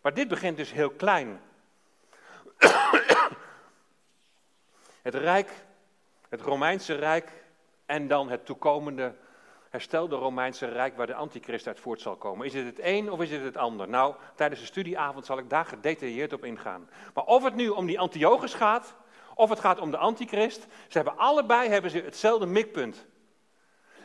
Maar 0.00 0.14
dit 0.14 0.28
begint 0.28 0.56
dus 0.56 0.72
heel 0.72 0.90
klein. 0.90 1.40
het 5.02 5.14
rijk, 5.14 5.50
het 6.28 6.40
Romeinse 6.40 6.94
rijk 6.94 7.30
en 7.86 8.08
dan 8.08 8.30
het 8.30 8.46
toekomende 8.46 9.14
herstelde 9.70 10.16
Romeinse 10.16 10.66
rijk 10.66 10.96
waar 10.96 11.06
de 11.06 11.14
antichrist 11.14 11.66
uit 11.66 11.80
voort 11.80 12.00
zal 12.00 12.16
komen. 12.16 12.46
Is 12.46 12.54
het 12.54 12.66
het 12.66 12.78
een 12.82 13.10
of 13.10 13.20
is 13.20 13.30
het 13.30 13.42
het 13.42 13.56
ander? 13.56 13.88
Nou, 13.88 14.14
tijdens 14.34 14.60
de 14.60 14.66
studieavond 14.66 15.26
zal 15.26 15.38
ik 15.38 15.50
daar 15.50 15.64
gedetailleerd 15.64 16.32
op 16.32 16.44
ingaan. 16.44 16.88
Maar 17.14 17.24
of 17.24 17.44
het 17.44 17.54
nu 17.54 17.68
om 17.68 17.86
die 17.86 18.00
Antiochus 18.00 18.54
gaat, 18.54 18.94
of 19.34 19.48
het 19.50 19.60
gaat 19.60 19.80
om 19.80 19.90
de 19.90 19.96
antichrist, 19.96 20.66
ze 20.88 20.96
hebben 20.98 21.18
allebei 21.18 21.68
hebben 21.68 21.90
ze 21.90 22.00
hetzelfde 22.00 22.46
mikpunt. 22.46 23.06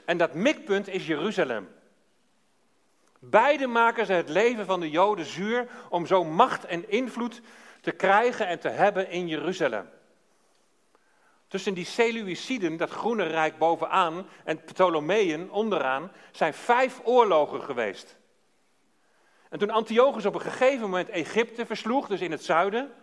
En 0.06 0.18
dat 0.18 0.34
mikpunt 0.34 0.88
is 0.88 1.08
Jeruzalem. 1.08 1.70
Beide 3.20 3.68
maken 3.68 4.06
ze 4.06 4.14
het 4.14 4.30
leven 4.30 4.66
van 4.66 4.80
de 4.80 4.90
Joden 4.90 5.26
zuur 5.26 5.68
om 5.90 6.06
zo 6.06 6.24
macht 6.24 6.66
en 6.66 6.90
invloed 6.90 7.42
te 7.82 7.92
krijgen 7.92 8.48
en 8.48 8.60
te 8.60 8.70
hebben 8.70 9.10
in 9.10 9.28
Jeruzalem. 9.28 9.90
Tussen 11.56 11.74
die 11.74 11.86
Seleuciden, 11.86 12.78
dat 12.78 12.90
groene 12.90 13.24
rijk 13.24 13.58
bovenaan, 13.58 14.28
en 14.44 14.64
Ptolemeën 14.64 15.52
onderaan, 15.52 16.12
zijn 16.32 16.54
vijf 16.54 17.02
oorlogen 17.04 17.62
geweest. 17.62 18.18
En 19.50 19.60
toen 19.60 19.70
Antiochus 19.70 20.26
op 20.26 20.36
een 20.36 20.42
gegeven 20.42 20.82
moment 20.82 21.10
Egypte 21.10 21.66
versloeg, 21.66 22.08
dus 22.08 22.22
in 22.22 22.32
het 22.32 22.44
zuiden, 22.44 22.94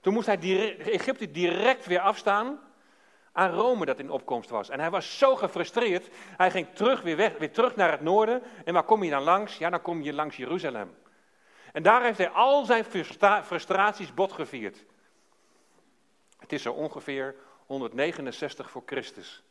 toen 0.00 0.12
moest 0.12 0.26
hij 0.26 0.38
Egypte 0.78 1.30
direct 1.30 1.86
weer 1.86 2.00
afstaan 2.00 2.60
aan 3.32 3.50
Rome 3.50 3.84
dat 3.84 3.98
in 3.98 4.10
opkomst 4.10 4.50
was. 4.50 4.68
En 4.68 4.80
hij 4.80 4.90
was 4.90 5.18
zo 5.18 5.36
gefrustreerd, 5.36 6.08
hij 6.36 6.50
ging 6.50 6.66
terug, 6.74 7.02
weer, 7.02 7.16
weg, 7.16 7.38
weer 7.38 7.52
terug 7.52 7.76
naar 7.76 7.90
het 7.90 8.00
noorden. 8.00 8.42
En 8.64 8.74
waar 8.74 8.84
kom 8.84 9.02
je 9.02 9.10
dan 9.10 9.22
langs? 9.22 9.58
Ja, 9.58 9.70
dan 9.70 9.82
kom 9.82 10.02
je 10.02 10.12
langs 10.12 10.36
Jeruzalem. 10.36 10.94
En 11.72 11.82
daar 11.82 12.02
heeft 12.02 12.18
hij 12.18 12.30
al 12.30 12.64
zijn 12.64 12.84
frustraties 13.44 14.14
botgevierd. 14.14 14.84
Het 16.38 16.52
is 16.52 16.62
zo 16.62 16.72
ongeveer 16.72 17.34
169 17.72 18.70
voor 18.70 18.82
Christus. 18.86 19.42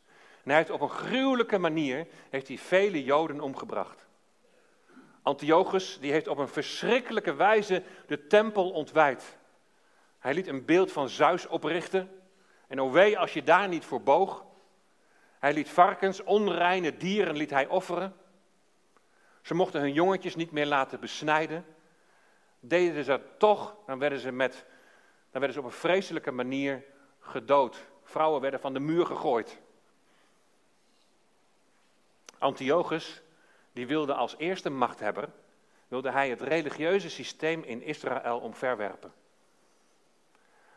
En 0.42 0.50
hij 0.50 0.56
heeft 0.56 0.70
op 0.70 0.80
een 0.80 0.88
gruwelijke 0.88 1.58
manier 1.58 2.06
heeft 2.30 2.48
hij 2.48 2.58
vele 2.58 3.04
Joden 3.04 3.40
omgebracht. 3.40 4.06
Antiochus 5.22 5.98
die 6.00 6.12
heeft 6.12 6.28
op 6.28 6.38
een 6.38 6.48
verschrikkelijke 6.48 7.34
wijze 7.34 7.82
de 8.06 8.26
tempel 8.26 8.70
ontwijd. 8.70 9.36
Hij 10.18 10.34
liet 10.34 10.46
een 10.46 10.64
beeld 10.64 10.92
van 10.92 11.08
Zeus 11.08 11.46
oprichten. 11.46 12.22
En 12.66 12.80
o 12.80 12.90
wee 12.90 13.18
als 13.18 13.32
je 13.32 13.42
daar 13.42 13.68
niet 13.68 13.84
voor 13.84 14.02
boog. 14.02 14.44
Hij 15.38 15.52
liet 15.52 15.68
varkens, 15.68 16.22
onreine 16.22 16.96
dieren 16.96 17.36
liet 17.36 17.50
hij 17.50 17.66
offeren. 17.66 18.16
Ze 19.40 19.54
mochten 19.54 19.80
hun 19.80 19.92
jongetjes 19.92 20.36
niet 20.36 20.50
meer 20.50 20.66
laten 20.66 21.00
besnijden. 21.00 21.64
Deden 22.60 23.04
ze 23.04 23.10
dat 23.10 23.22
toch, 23.38 23.76
dan 23.86 23.98
werden 23.98 24.18
ze, 24.18 24.32
met, 24.32 24.52
dan 25.30 25.40
werden 25.40 25.52
ze 25.52 25.58
op 25.58 25.64
een 25.64 25.78
vreselijke 25.78 26.30
manier 26.30 26.84
gedood. 27.18 27.90
Vrouwen 28.12 28.40
werden 28.40 28.60
van 28.60 28.72
de 28.72 28.80
muur 28.80 29.06
gegooid. 29.06 29.58
Antiochus, 32.38 33.22
die 33.72 33.86
wilde 33.86 34.14
als 34.14 34.34
eerste 34.38 34.70
machthebber, 34.70 35.28
wilde 35.88 36.10
hij 36.10 36.30
het 36.30 36.40
religieuze 36.40 37.10
systeem 37.10 37.62
in 37.62 37.82
Israël 37.82 38.38
omverwerpen. 38.38 39.12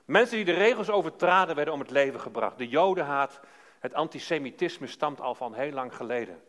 Mensen 0.06 0.36
die 0.36 0.46
de 0.46 0.54
regels 0.54 0.90
overtraden 0.90 1.56
werden 1.56 1.74
om 1.74 1.80
het 1.80 1.90
leven 1.90 2.20
gebracht. 2.20 2.58
De 2.58 2.68
jodenhaat, 2.68 3.40
het 3.80 3.94
antisemitisme 3.94 4.88
stamt 4.88 5.22
al 5.22 5.36
van 5.36 5.54
heel 5.54 5.72
lang 5.72 5.96
geleden. 5.96 6.44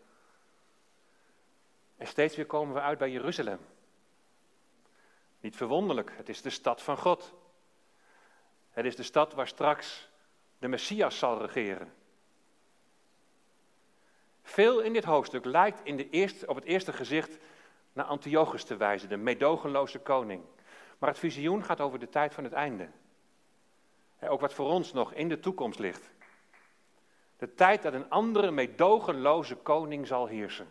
En 1.96 2.07
steeds 2.07 2.37
weer 2.37 2.46
komen 2.46 2.75
we 2.75 2.81
uit 2.81 2.99
bij 2.99 3.11
Jeruzalem. 3.11 3.61
Niet 5.40 5.57
verwonderlijk, 5.57 6.12
het 6.16 6.29
is 6.29 6.42
de 6.42 6.51
stad 6.51 6.83
van 6.83 6.96
God. 6.96 7.35
Het 8.70 8.85
is 8.85 8.96
de 8.96 9.03
stad 9.03 9.33
waar 9.33 9.49
straks 9.49 10.09
de 10.59 10.69
Messias 10.69 11.19
zal 11.19 11.40
regeren. 11.40 11.92
Veel 14.42 14.81
in 14.81 14.92
dit 14.92 15.05
hoofdstuk 15.05 15.45
lijkt 15.45 15.81
in 15.85 15.97
de 15.97 16.11
eerste, 16.11 16.47
op 16.47 16.57
het 16.57 16.64
eerste 16.64 16.92
gezicht 16.92 17.38
naar 17.92 18.05
Antiochus 18.05 18.64
te 18.64 18.77
wijzen, 18.77 19.09
de 19.09 19.16
medogenloze 19.16 19.99
koning. 19.99 20.42
Maar 20.99 21.09
het 21.09 21.19
visioen 21.19 21.64
gaat 21.64 21.81
over 21.81 21.99
de 21.99 22.09
tijd 22.09 22.35
van 22.35 22.45
het 22.45 22.53
einde. 22.53 22.88
Ook 24.21 24.40
wat 24.40 24.55
voor 24.55 24.69
ons 24.69 24.92
nog 24.92 25.12
in 25.12 25.29
de 25.29 25.40
toekomst 25.40 25.79
ligt. 25.79 26.11
De 27.37 27.55
tijd 27.55 27.83
dat 27.83 27.92
een 27.92 28.11
andere 28.11 28.51
medogenloze 28.51 29.57
koning 29.57 30.07
zal 30.07 30.27
heersen. 30.27 30.66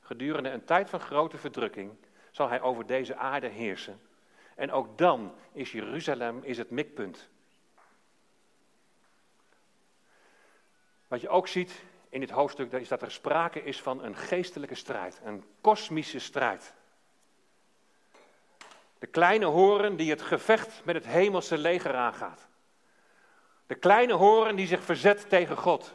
Gedurende 0.00 0.50
een 0.50 0.64
tijd 0.64 0.90
van 0.90 1.00
grote 1.00 1.38
verdrukking 1.38 1.92
zal 2.30 2.48
hij 2.48 2.60
over 2.60 2.86
deze 2.86 3.16
aarde 3.16 3.48
heersen. 3.48 4.00
En 4.54 4.72
ook 4.72 4.98
dan 4.98 5.34
is 5.52 5.72
Jeruzalem 5.72 6.42
is 6.42 6.58
het 6.58 6.70
mikpunt. 6.70 7.28
Wat 11.12 11.20
je 11.20 11.28
ook 11.28 11.48
ziet 11.48 11.82
in 12.08 12.20
dit 12.20 12.30
hoofdstuk 12.30 12.72
is 12.72 12.88
dat 12.88 13.02
er 13.02 13.10
sprake 13.10 13.62
is 13.64 13.80
van 13.80 14.04
een 14.04 14.16
geestelijke 14.16 14.74
strijd, 14.74 15.20
een 15.24 15.44
kosmische 15.60 16.18
strijd. 16.18 16.74
De 18.98 19.06
kleine 19.06 19.44
horen 19.44 19.96
die 19.96 20.10
het 20.10 20.22
gevecht 20.22 20.84
met 20.84 20.94
het 20.94 21.06
hemelse 21.06 21.58
leger 21.58 21.94
aangaat. 21.94 22.48
De 23.66 23.74
kleine 23.74 24.12
horen 24.12 24.56
die 24.56 24.66
zich 24.66 24.82
verzet 24.82 25.28
tegen 25.28 25.56
God. 25.56 25.94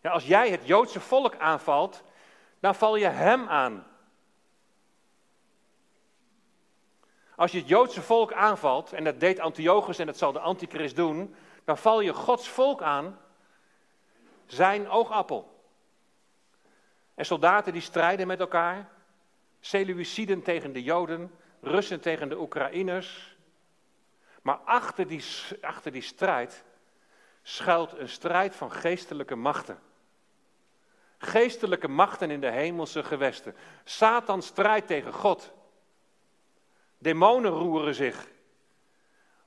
Ja, 0.00 0.10
als 0.10 0.26
jij 0.26 0.50
het 0.50 0.66
Joodse 0.66 1.00
volk 1.00 1.36
aanvalt, 1.36 2.02
dan 2.60 2.74
val 2.74 2.96
je 2.96 3.08
hem 3.08 3.48
aan. 3.48 3.86
Als 7.36 7.52
je 7.52 7.58
het 7.58 7.68
Joodse 7.68 8.02
volk 8.02 8.32
aanvalt, 8.32 8.92
en 8.92 9.04
dat 9.04 9.20
deed 9.20 9.40
Antiochus 9.40 9.98
en 9.98 10.06
dat 10.06 10.18
zal 10.18 10.32
de 10.32 10.40
Antichrist 10.40 10.96
doen, 10.96 11.34
dan 11.64 11.78
val 11.78 12.00
je 12.00 12.12
Gods 12.12 12.48
volk 12.48 12.82
aan, 12.82 13.18
zijn 14.52 14.88
oogappel. 14.88 15.64
En 17.14 17.24
soldaten 17.24 17.72
die 17.72 17.82
strijden 17.82 18.26
met 18.26 18.40
elkaar, 18.40 18.88
Seleuciden 19.60 20.42
tegen 20.42 20.72
de 20.72 20.82
Joden, 20.82 21.34
Russen 21.60 22.00
tegen 22.00 22.28
de 22.28 22.38
Oekraïners. 22.40 23.36
Maar 24.42 24.56
achter 24.56 25.06
die, 25.06 25.24
achter 25.60 25.92
die 25.92 26.02
strijd 26.02 26.64
schuilt 27.42 27.98
een 27.98 28.08
strijd 28.08 28.56
van 28.56 28.72
geestelijke 28.72 29.34
machten. 29.34 29.78
Geestelijke 31.18 31.88
machten 31.88 32.30
in 32.30 32.40
de 32.40 32.50
hemelse 32.50 33.02
gewesten. 33.02 33.54
Satan 33.84 34.42
strijdt 34.42 34.86
tegen 34.86 35.12
God. 35.12 35.52
Demonen 36.98 37.50
roeren 37.50 37.94
zich. 37.94 38.28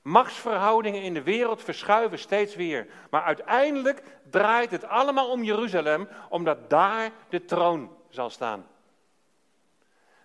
Machtsverhoudingen 0.04 1.02
in 1.02 1.14
de 1.14 1.24
wereld 1.24 1.64
verschuiven 1.64 2.20
steeds 2.20 2.56
weer. 2.56 2.88
Maar 3.10 3.24
uiteindelijk 3.24 4.04
draait 4.30 4.72
het 4.72 4.84
allemaal 4.84 5.30
om 5.30 5.44
Jeruzalem, 5.44 6.08
omdat 6.30 6.70
daar 6.70 7.12
de 7.30 7.46
troon 7.46 7.96
zal 8.10 8.30
staan. 8.30 8.68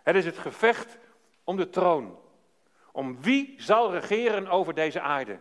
Het 0.02 0.16
is 0.16 0.24
het 0.24 0.38
gevecht 0.38 0.98
om 1.44 1.56
de 1.56 1.70
troon. 1.70 2.18
Om 2.92 3.22
wie 3.22 3.54
zal 3.58 3.92
regeren 3.92 4.48
over 4.48 4.74
deze 4.74 5.00
aarde? 5.00 5.38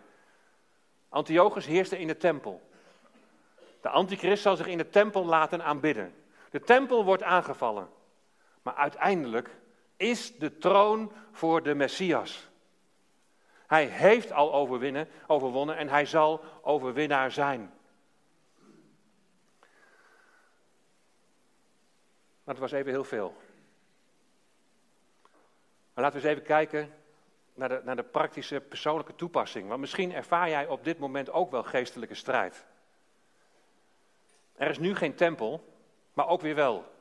Antiochus 1.09 1.65
heerste 1.65 1.99
in 1.99 2.07
de 2.07 2.17
tempel. 2.17 2.61
De 3.81 3.89
antichrist 3.89 4.41
zal 4.41 4.55
zich 4.55 4.67
in 4.67 4.77
de 4.77 4.89
tempel 4.89 5.25
laten 5.25 5.63
aanbidden. 5.63 6.15
De 6.49 6.59
tempel 6.59 7.05
wordt 7.05 7.23
aangevallen. 7.23 7.89
Maar 8.61 8.75
uiteindelijk 8.75 9.49
is 9.95 10.37
de 10.37 10.57
troon 10.57 11.11
voor 11.31 11.63
de 11.63 11.75
Messias. 11.75 12.49
Hij 13.67 13.85
heeft 13.85 14.31
al 14.31 14.53
overwinnen, 14.53 15.07
overwonnen 15.27 15.77
en 15.77 15.89
hij 15.89 16.05
zal 16.05 16.43
overwinnaar 16.61 17.31
zijn. 17.31 17.71
Maar 22.43 22.55
het 22.55 22.59
was 22.59 22.71
even 22.71 22.91
heel 22.91 23.03
veel. 23.03 23.35
Maar 25.93 26.03
laten 26.03 26.21
we 26.21 26.27
eens 26.27 26.37
even 26.37 26.47
kijken 26.47 26.93
naar 27.53 27.69
de, 27.69 27.81
naar 27.83 27.95
de 27.95 28.03
praktische 28.03 28.59
persoonlijke 28.59 29.15
toepassing. 29.15 29.67
Want 29.67 29.79
misschien 29.79 30.13
ervaar 30.13 30.49
jij 30.49 30.67
op 30.67 30.83
dit 30.83 30.99
moment 30.99 31.29
ook 31.29 31.51
wel 31.51 31.63
geestelijke 31.63 32.15
strijd. 32.15 32.65
Er 34.55 34.69
is 34.69 34.79
nu 34.79 34.95
geen 34.95 35.15
tempel, 35.15 35.73
maar 36.13 36.27
ook 36.27 36.41
weer 36.41 36.55
wel. 36.55 36.95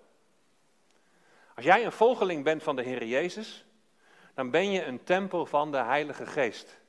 Als 1.54 1.64
jij 1.64 1.84
een 1.84 1.92
volgeling 1.92 2.44
bent 2.44 2.62
van 2.62 2.76
de 2.76 2.82
Heer 2.82 3.04
Jezus, 3.04 3.64
dan 4.36 4.50
ben 4.50 4.70
je 4.70 4.84
een 4.84 5.04
tempel 5.04 5.46
van 5.46 5.70
de 5.70 5.76
Heilige 5.76 6.26
Geest. 6.26 6.80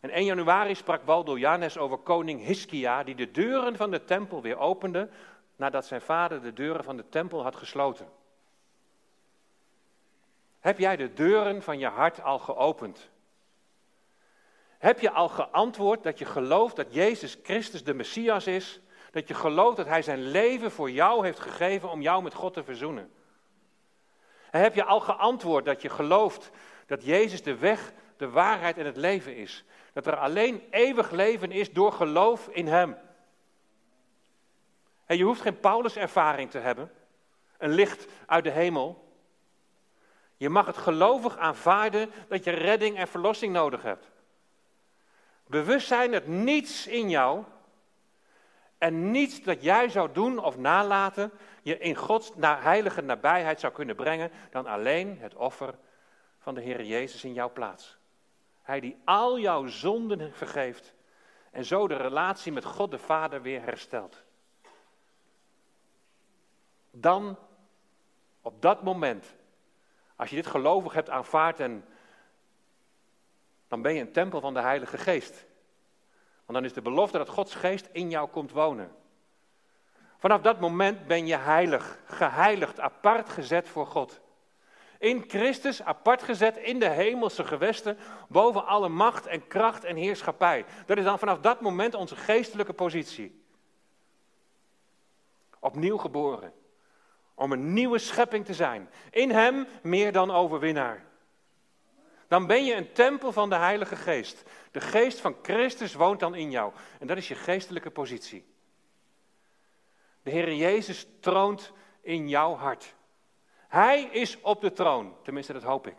En 0.00 0.10
1 0.10 0.24
januari 0.24 0.74
sprak 0.74 1.02
Waldo 1.04 1.38
Janes 1.38 1.78
over 1.78 1.98
koning 1.98 2.44
Hiskia, 2.44 3.02
die 3.02 3.14
de 3.14 3.30
deuren 3.30 3.76
van 3.76 3.90
de 3.90 4.04
tempel 4.04 4.42
weer 4.42 4.58
opende 4.58 5.08
nadat 5.56 5.86
zijn 5.86 6.00
vader 6.00 6.42
de 6.42 6.52
deuren 6.52 6.84
van 6.84 6.96
de 6.96 7.08
tempel 7.08 7.42
had 7.42 7.56
gesloten. 7.56 8.08
Heb 10.60 10.78
jij 10.78 10.96
de 10.96 11.12
deuren 11.12 11.62
van 11.62 11.78
je 11.78 11.86
hart 11.86 12.22
al 12.22 12.38
geopend? 12.38 13.10
Heb 14.78 15.00
je 15.00 15.10
al 15.10 15.28
geantwoord 15.28 16.02
dat 16.02 16.18
je 16.18 16.24
gelooft 16.24 16.76
dat 16.76 16.94
Jezus 16.94 17.38
Christus 17.42 17.84
de 17.84 17.94
Messias 17.94 18.46
is? 18.46 18.80
Dat 19.10 19.28
je 19.28 19.34
gelooft 19.34 19.76
dat 19.76 19.86
Hij 19.86 20.02
zijn 20.02 20.22
leven 20.22 20.70
voor 20.70 20.90
jou 20.90 21.24
heeft 21.24 21.40
gegeven 21.40 21.90
om 21.90 22.02
jou 22.02 22.22
met 22.22 22.34
God 22.34 22.54
te 22.54 22.64
verzoenen? 22.64 23.12
Heb 24.60 24.74
je 24.74 24.84
al 24.84 25.00
geantwoord 25.00 25.64
dat 25.64 25.82
je 25.82 25.88
gelooft 25.88 26.50
dat 26.86 27.04
Jezus 27.04 27.42
de 27.42 27.56
weg, 27.56 27.92
de 28.16 28.30
waarheid 28.30 28.78
en 28.78 28.86
het 28.86 28.96
leven 28.96 29.36
is? 29.36 29.64
Dat 29.92 30.06
er 30.06 30.16
alleen 30.16 30.62
eeuwig 30.70 31.10
leven 31.10 31.50
is 31.50 31.72
door 31.72 31.92
geloof 31.92 32.48
in 32.48 32.66
Hem? 32.66 32.96
En 35.06 35.16
je 35.16 35.24
hoeft 35.24 35.40
geen 35.40 35.60
Paulus-ervaring 35.60 36.50
te 36.50 36.58
hebben, 36.58 36.90
een 37.58 37.72
licht 37.72 38.06
uit 38.26 38.44
de 38.44 38.50
hemel. 38.50 39.16
Je 40.36 40.48
mag 40.48 40.66
het 40.66 40.76
gelovig 40.76 41.36
aanvaarden 41.36 42.10
dat 42.28 42.44
je 42.44 42.50
redding 42.50 42.96
en 42.96 43.08
verlossing 43.08 43.52
nodig 43.52 43.82
hebt. 43.82 44.10
Bewustzijn 45.46 46.10
dat 46.10 46.26
niets 46.26 46.86
in 46.86 47.10
jou 47.10 47.44
en 48.82 49.10
niets 49.10 49.42
dat 49.42 49.62
jij 49.62 49.88
zou 49.88 50.12
doen 50.12 50.38
of 50.38 50.58
nalaten 50.58 51.32
je 51.62 51.78
in 51.78 51.96
Gods 51.96 52.32
heilige 52.40 53.00
nabijheid 53.00 53.60
zou 53.60 53.72
kunnen 53.72 53.96
brengen 53.96 54.30
dan 54.50 54.66
alleen 54.66 55.18
het 55.18 55.34
offer 55.34 55.74
van 56.38 56.54
de 56.54 56.60
Heer 56.60 56.84
Jezus 56.84 57.24
in 57.24 57.32
jouw 57.32 57.52
plaats. 57.52 57.98
Hij 58.62 58.80
die 58.80 59.00
al 59.04 59.38
jouw 59.38 59.66
zonden 59.66 60.32
vergeeft 60.32 60.94
en 61.50 61.64
zo 61.64 61.88
de 61.88 61.96
relatie 61.96 62.52
met 62.52 62.64
God 62.64 62.90
de 62.90 62.98
Vader 62.98 63.42
weer 63.42 63.62
herstelt. 63.62 64.22
Dan, 66.90 67.38
op 68.40 68.62
dat 68.62 68.82
moment, 68.82 69.34
als 70.16 70.30
je 70.30 70.36
dit 70.36 70.46
gelovig 70.46 70.92
hebt 70.92 71.10
aanvaard 71.10 71.60
en 71.60 71.84
dan 73.68 73.82
ben 73.82 73.94
je 73.94 74.00
een 74.00 74.12
tempel 74.12 74.40
van 74.40 74.54
de 74.54 74.60
Heilige 74.60 74.98
Geest. 74.98 75.46
Dan 76.52 76.64
is 76.64 76.72
de 76.72 76.82
belofte 76.82 77.18
dat 77.18 77.28
Gods 77.28 77.54
Geest 77.54 77.88
in 77.92 78.10
jou 78.10 78.28
komt 78.28 78.52
wonen. 78.52 78.90
Vanaf 80.18 80.40
dat 80.40 80.60
moment 80.60 81.06
ben 81.06 81.26
je 81.26 81.36
heilig, 81.36 81.98
geheiligd, 82.04 82.80
apart 82.80 83.28
gezet 83.28 83.68
voor 83.68 83.86
God. 83.86 84.20
In 84.98 85.24
Christus 85.28 85.82
apart 85.82 86.22
gezet 86.22 86.56
in 86.56 86.78
de 86.78 86.88
hemelse 86.88 87.44
gewesten, 87.44 87.98
boven 88.28 88.66
alle 88.66 88.88
macht 88.88 89.26
en 89.26 89.46
kracht 89.46 89.84
en 89.84 89.96
heerschappij. 89.96 90.64
Dat 90.86 90.96
is 90.96 91.04
dan 91.04 91.18
vanaf 91.18 91.38
dat 91.38 91.60
moment 91.60 91.94
onze 91.94 92.16
geestelijke 92.16 92.72
positie. 92.72 93.44
Opnieuw 95.58 95.96
geboren. 95.96 96.52
Om 97.34 97.52
een 97.52 97.72
nieuwe 97.72 97.98
schepping 97.98 98.44
te 98.44 98.54
zijn. 98.54 98.90
In 99.10 99.30
Hem 99.30 99.66
meer 99.82 100.12
dan 100.12 100.30
overwinnaar. 100.30 101.04
Dan 102.32 102.46
ben 102.46 102.64
je 102.64 102.74
een 102.74 102.92
tempel 102.92 103.32
van 103.32 103.48
de 103.48 103.54
Heilige 103.54 103.96
Geest. 103.96 104.42
De 104.70 104.80
geest 104.80 105.20
van 105.20 105.36
Christus 105.42 105.94
woont 105.94 106.20
dan 106.20 106.34
in 106.34 106.50
jou. 106.50 106.72
En 106.98 107.06
dat 107.06 107.16
is 107.16 107.28
je 107.28 107.34
geestelijke 107.34 107.90
positie. 107.90 108.44
De 110.22 110.30
Heer 110.30 110.54
Jezus 110.54 111.06
troont 111.20 111.72
in 112.00 112.28
jouw 112.28 112.54
hart. 112.54 112.94
Hij 113.68 114.02
is 114.02 114.40
op 114.40 114.60
de 114.60 114.72
troon, 114.72 115.16
tenminste 115.22 115.52
dat 115.52 115.62
hoop 115.62 115.86
ik. 115.86 115.96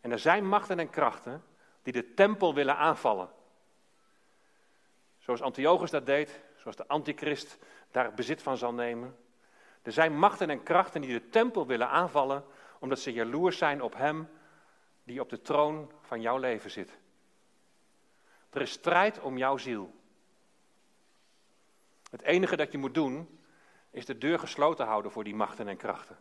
En 0.00 0.12
er 0.12 0.18
zijn 0.18 0.48
machten 0.48 0.78
en 0.78 0.90
krachten 0.90 1.44
die 1.82 1.92
de 1.92 2.14
tempel 2.14 2.54
willen 2.54 2.76
aanvallen. 2.76 3.30
Zoals 5.18 5.42
Antiochus 5.42 5.90
dat 5.90 6.06
deed, 6.06 6.40
zoals 6.56 6.76
de 6.76 6.88
antichrist 6.88 7.58
daar 7.90 8.14
bezit 8.14 8.42
van 8.42 8.56
zal 8.56 8.74
nemen. 8.74 9.16
Er 9.82 9.92
zijn 9.92 10.18
machten 10.18 10.50
en 10.50 10.62
krachten 10.62 11.00
die 11.00 11.12
de 11.12 11.28
tempel 11.28 11.66
willen 11.66 11.88
aanvallen, 11.88 12.44
omdat 12.78 12.98
ze 12.98 13.12
jaloers 13.12 13.58
zijn 13.58 13.82
op 13.82 13.94
hem 13.96 14.28
die 15.04 15.20
op 15.20 15.30
de 15.30 15.40
troon 15.40 15.92
van 16.00 16.20
jouw 16.20 16.38
leven 16.38 16.70
zit. 16.70 16.90
Er 18.50 18.60
is 18.60 18.70
strijd 18.70 19.20
om 19.20 19.38
jouw 19.38 19.56
ziel. 19.56 19.94
Het 22.10 22.22
enige 22.22 22.56
dat 22.56 22.72
je 22.72 22.78
moet 22.78 22.94
doen, 22.94 23.38
is 23.90 24.06
de 24.06 24.18
deur 24.18 24.38
gesloten 24.38 24.86
houden 24.86 25.10
voor 25.10 25.24
die 25.24 25.34
machten 25.34 25.68
en 25.68 25.76
krachten. 25.76 26.18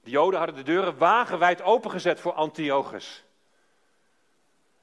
De 0.00 0.10
Joden 0.10 0.38
hadden 0.38 0.56
de 0.56 0.62
deuren 0.62 0.98
wagenwijd 0.98 1.62
opengezet 1.62 2.20
voor 2.20 2.32
Antiochus. 2.32 3.24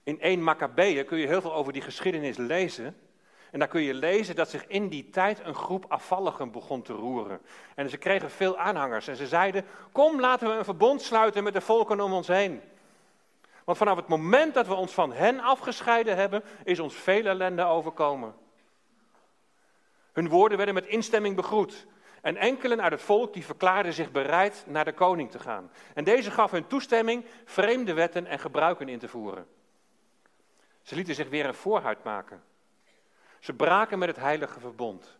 In 0.03 0.21
1 0.21 0.43
Maccabeeën 0.43 1.05
kun 1.05 1.17
je 1.17 1.27
heel 1.27 1.41
veel 1.41 1.53
over 1.53 1.73
die 1.73 1.81
geschiedenis 1.81 2.37
lezen. 2.37 2.99
En 3.51 3.59
daar 3.59 3.67
kun 3.67 3.81
je 3.81 3.93
lezen 3.93 4.35
dat 4.35 4.49
zich 4.49 4.67
in 4.67 4.87
die 4.87 5.09
tijd 5.09 5.39
een 5.43 5.55
groep 5.55 5.85
afvalligen 5.87 6.51
begon 6.51 6.81
te 6.81 6.93
roeren. 6.93 7.41
En 7.75 7.89
ze 7.89 7.97
kregen 7.97 8.31
veel 8.31 8.57
aanhangers. 8.57 9.07
En 9.07 9.15
ze 9.15 9.27
zeiden: 9.27 9.65
Kom, 9.91 10.19
laten 10.19 10.47
we 10.47 10.53
een 10.53 10.63
verbond 10.63 11.01
sluiten 11.01 11.43
met 11.43 11.53
de 11.53 11.61
volken 11.61 12.01
om 12.01 12.13
ons 12.13 12.27
heen. 12.27 12.61
Want 13.63 13.77
vanaf 13.77 13.95
het 13.95 14.07
moment 14.07 14.53
dat 14.53 14.67
we 14.67 14.73
ons 14.73 14.93
van 14.93 15.13
hen 15.13 15.39
afgescheiden 15.39 16.15
hebben, 16.15 16.43
is 16.63 16.79
ons 16.79 16.95
veel 16.95 17.25
ellende 17.25 17.63
overkomen. 17.63 18.33
Hun 20.13 20.29
woorden 20.29 20.57
werden 20.57 20.75
met 20.75 20.85
instemming 20.85 21.35
begroet. 21.35 21.87
En 22.21 22.37
enkelen 22.37 22.81
uit 22.81 22.91
het 22.91 23.01
volk 23.01 23.33
die 23.33 23.45
verklaarden 23.45 23.93
zich 23.93 24.11
bereid 24.11 24.63
naar 24.67 24.85
de 24.85 24.93
koning 24.93 25.31
te 25.31 25.39
gaan. 25.39 25.71
En 25.93 26.03
deze 26.03 26.31
gaf 26.31 26.51
hun 26.51 26.67
toestemming 26.67 27.25
vreemde 27.45 27.93
wetten 27.93 28.25
en 28.25 28.39
gebruiken 28.39 28.89
in 28.89 28.99
te 28.99 29.07
voeren. 29.07 29.47
Ze 30.81 30.95
lieten 30.95 31.15
zich 31.15 31.29
weer 31.29 31.45
een 31.45 31.53
voorhuid 31.53 32.03
maken. 32.03 32.43
Ze 33.41 33.53
braken 33.53 33.99
met 33.99 34.07
het 34.07 34.17
heilige 34.17 34.59
verbond, 34.59 35.17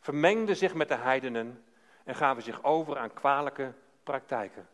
vermengden 0.00 0.56
zich 0.56 0.74
met 0.74 0.88
de 0.88 0.94
heidenen 0.94 1.64
en 2.04 2.14
gaven 2.14 2.42
zich 2.42 2.62
over 2.62 2.98
aan 2.98 3.12
kwalijke 3.12 3.72
praktijken. 4.02 4.68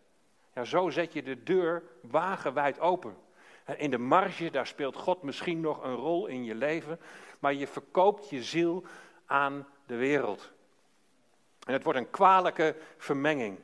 Ja, 0.54 0.64
zo 0.64 0.90
zet 0.90 1.12
je 1.12 1.22
de 1.22 1.42
deur 1.42 1.82
wagenwijd 2.00 2.80
open. 2.80 3.16
In 3.76 3.90
de 3.90 3.98
marge, 3.98 4.50
daar 4.50 4.66
speelt 4.66 4.96
God 4.96 5.22
misschien 5.22 5.60
nog 5.60 5.84
een 5.84 5.94
rol 5.94 6.26
in 6.26 6.44
je 6.44 6.54
leven, 6.54 7.00
maar 7.38 7.54
je 7.54 7.66
verkoopt 7.66 8.30
je 8.30 8.42
ziel 8.42 8.84
aan 9.26 9.66
de 9.86 9.96
wereld. 9.96 10.52
En 11.66 11.72
het 11.72 11.82
wordt 11.82 11.98
een 11.98 12.10
kwalijke 12.10 12.76
vermenging. 12.96 13.58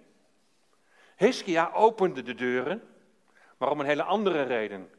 Hiskia 1.16 1.70
opende 1.72 2.22
de 2.22 2.34
deuren, 2.34 2.82
maar 3.56 3.70
om 3.70 3.80
een 3.80 3.86
hele 3.86 4.02
andere 4.02 4.42
reden. 4.42 4.90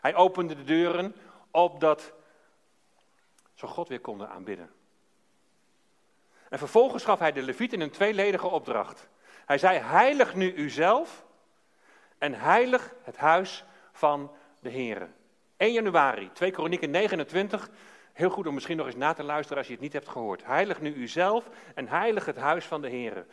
Hij 0.00 0.14
opende 0.14 0.54
de 0.54 0.64
deuren 0.64 1.14
opdat 1.50 2.12
zo 3.54 3.68
God 3.68 3.88
weer 3.88 4.00
konden 4.00 4.28
aanbidden. 4.28 4.70
En 6.48 6.58
vervolgens 6.58 7.04
gaf 7.04 7.18
hij 7.18 7.32
de 7.32 7.42
Levieten 7.42 7.80
een 7.80 7.90
tweeledige 7.90 8.46
opdracht. 8.46 9.08
Hij 9.46 9.58
zei, 9.58 9.78
heilig 9.78 10.34
nu 10.34 10.54
uzelf 10.54 11.24
en 12.18 12.34
heilig 12.34 12.94
het 13.02 13.16
huis 13.16 13.64
van 13.92 14.30
de 14.60 14.68
Heer. 14.68 15.08
1 15.56 15.72
januari, 15.72 16.30
2 16.32 16.50
Kronieken 16.50 16.90
29. 16.90 17.70
Heel 18.12 18.30
goed 18.30 18.46
om 18.46 18.54
misschien 18.54 18.76
nog 18.76 18.86
eens 18.86 18.96
na 18.96 19.12
te 19.12 19.22
luisteren 19.22 19.58
als 19.58 19.66
je 19.66 19.72
het 19.72 19.82
niet 19.82 19.92
hebt 19.92 20.08
gehoord. 20.08 20.44
Heilig 20.44 20.80
nu 20.80 20.94
uzelf 20.94 21.48
en 21.74 21.88
heilig 21.88 22.24
het 22.24 22.36
huis 22.36 22.64
van 22.64 22.82
de 22.82 22.88
Heer. 22.88 23.26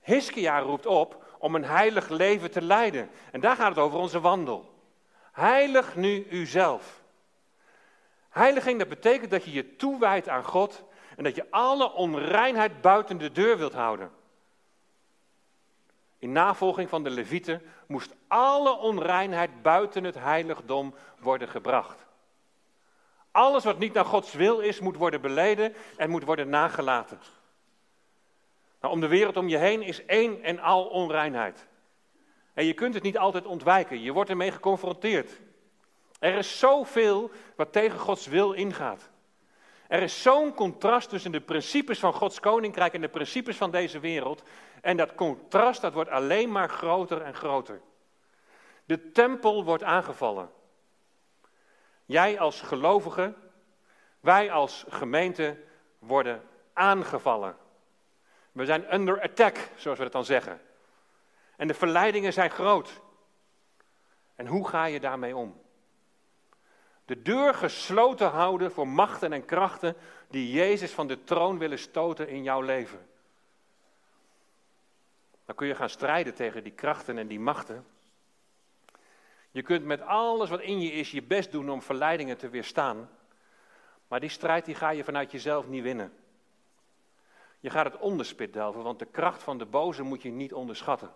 Hiskia 0.00 0.58
roept 0.58 0.86
op 0.86 1.36
om 1.38 1.54
een 1.54 1.64
heilig 1.64 2.08
leven 2.08 2.50
te 2.50 2.62
leiden. 2.62 3.10
En 3.32 3.40
daar 3.40 3.56
gaat 3.56 3.68
het 3.68 3.78
over 3.78 3.98
onze 3.98 4.20
wandel. 4.20 4.74
Heilig 5.32 5.96
nu 5.96 6.26
uzelf. 6.30 6.99
Heiliging, 8.30 8.78
dat 8.78 8.88
betekent 8.88 9.30
dat 9.30 9.44
je 9.44 9.52
je 9.52 9.76
toewijdt 9.76 10.28
aan 10.28 10.44
God 10.44 10.84
en 11.16 11.24
dat 11.24 11.34
je 11.34 11.50
alle 11.50 11.92
onreinheid 11.92 12.80
buiten 12.80 13.18
de 13.18 13.32
deur 13.32 13.58
wilt 13.58 13.72
houden. 13.72 14.10
In 16.18 16.32
navolging 16.32 16.88
van 16.88 17.02
de 17.02 17.10
Levieten 17.10 17.62
moest 17.86 18.14
alle 18.28 18.76
onreinheid 18.76 19.62
buiten 19.62 20.04
het 20.04 20.14
heiligdom 20.14 20.94
worden 21.18 21.48
gebracht. 21.48 22.06
Alles 23.30 23.64
wat 23.64 23.78
niet 23.78 23.92
naar 23.92 24.04
Gods 24.04 24.32
wil 24.32 24.60
is, 24.60 24.80
moet 24.80 24.96
worden 24.96 25.20
beleden 25.20 25.74
en 25.96 26.10
moet 26.10 26.24
worden 26.24 26.48
nagelaten. 26.48 27.18
Nou, 28.80 28.94
om 28.94 29.00
de 29.00 29.08
wereld 29.08 29.36
om 29.36 29.48
je 29.48 29.56
heen 29.56 29.82
is 29.82 30.04
één 30.04 30.42
en 30.42 30.58
al 30.58 30.86
onreinheid. 30.86 31.66
En 32.54 32.64
je 32.64 32.74
kunt 32.74 32.94
het 32.94 33.02
niet 33.02 33.18
altijd 33.18 33.46
ontwijken, 33.46 34.00
je 34.00 34.12
wordt 34.12 34.30
ermee 34.30 34.52
geconfronteerd. 34.52 35.40
Er 36.20 36.34
is 36.34 36.58
zoveel 36.58 37.30
wat 37.56 37.72
tegen 37.72 37.98
Gods 37.98 38.26
wil 38.26 38.52
ingaat. 38.52 39.10
Er 39.88 40.02
is 40.02 40.22
zo'n 40.22 40.54
contrast 40.54 41.08
tussen 41.08 41.32
de 41.32 41.40
principes 41.40 41.98
van 41.98 42.12
Gods 42.12 42.40
koninkrijk 42.40 42.94
en 42.94 43.00
de 43.00 43.08
principes 43.08 43.56
van 43.56 43.70
deze 43.70 44.00
wereld. 44.00 44.42
En 44.80 44.96
dat 44.96 45.14
contrast 45.14 45.80
dat 45.80 45.92
wordt 45.92 46.10
alleen 46.10 46.52
maar 46.52 46.68
groter 46.68 47.22
en 47.22 47.34
groter. 47.34 47.80
De 48.84 49.12
tempel 49.12 49.64
wordt 49.64 49.82
aangevallen. 49.82 50.50
Jij 52.04 52.38
als 52.38 52.60
gelovige, 52.60 53.34
wij 54.20 54.50
als 54.50 54.84
gemeente 54.88 55.58
worden 55.98 56.42
aangevallen. 56.72 57.56
We 58.52 58.64
zijn 58.64 58.94
under 58.94 59.22
attack, 59.22 59.70
zoals 59.76 59.98
we 59.98 60.04
dat 60.04 60.12
dan 60.12 60.24
zeggen. 60.24 60.60
En 61.56 61.66
de 61.66 61.74
verleidingen 61.74 62.32
zijn 62.32 62.50
groot. 62.50 63.00
En 64.34 64.46
hoe 64.46 64.68
ga 64.68 64.84
je 64.84 65.00
daarmee 65.00 65.36
om? 65.36 65.59
De 67.10 67.22
deur 67.22 67.54
gesloten 67.54 68.28
houden 68.28 68.72
voor 68.72 68.88
machten 68.88 69.32
en 69.32 69.44
krachten 69.44 69.96
die 70.28 70.50
Jezus 70.50 70.92
van 70.92 71.06
de 71.06 71.24
troon 71.24 71.58
willen 71.58 71.78
stoten 71.78 72.28
in 72.28 72.42
jouw 72.42 72.60
leven. 72.60 73.08
Dan 75.44 75.54
kun 75.54 75.66
je 75.66 75.74
gaan 75.74 75.88
strijden 75.88 76.34
tegen 76.34 76.62
die 76.62 76.72
krachten 76.72 77.18
en 77.18 77.26
die 77.26 77.40
machten. 77.40 77.86
Je 79.50 79.62
kunt 79.62 79.84
met 79.84 80.00
alles 80.00 80.50
wat 80.50 80.60
in 80.60 80.80
je 80.80 80.92
is 80.92 81.10
je 81.10 81.22
best 81.22 81.52
doen 81.52 81.70
om 81.70 81.82
verleidingen 81.82 82.36
te 82.36 82.48
weerstaan. 82.48 83.10
Maar 84.08 84.20
die 84.20 84.28
strijd 84.28 84.64
die 84.64 84.74
ga 84.74 84.90
je 84.90 85.04
vanuit 85.04 85.30
jezelf 85.30 85.66
niet 85.66 85.82
winnen. 85.82 86.12
Je 87.60 87.70
gaat 87.70 87.92
het 87.92 87.98
onderspit 87.98 88.52
delven, 88.52 88.82
want 88.82 88.98
de 88.98 89.06
kracht 89.10 89.42
van 89.42 89.58
de 89.58 89.66
boze 89.66 90.02
moet 90.02 90.22
je 90.22 90.30
niet 90.30 90.52
onderschatten. 90.52 91.12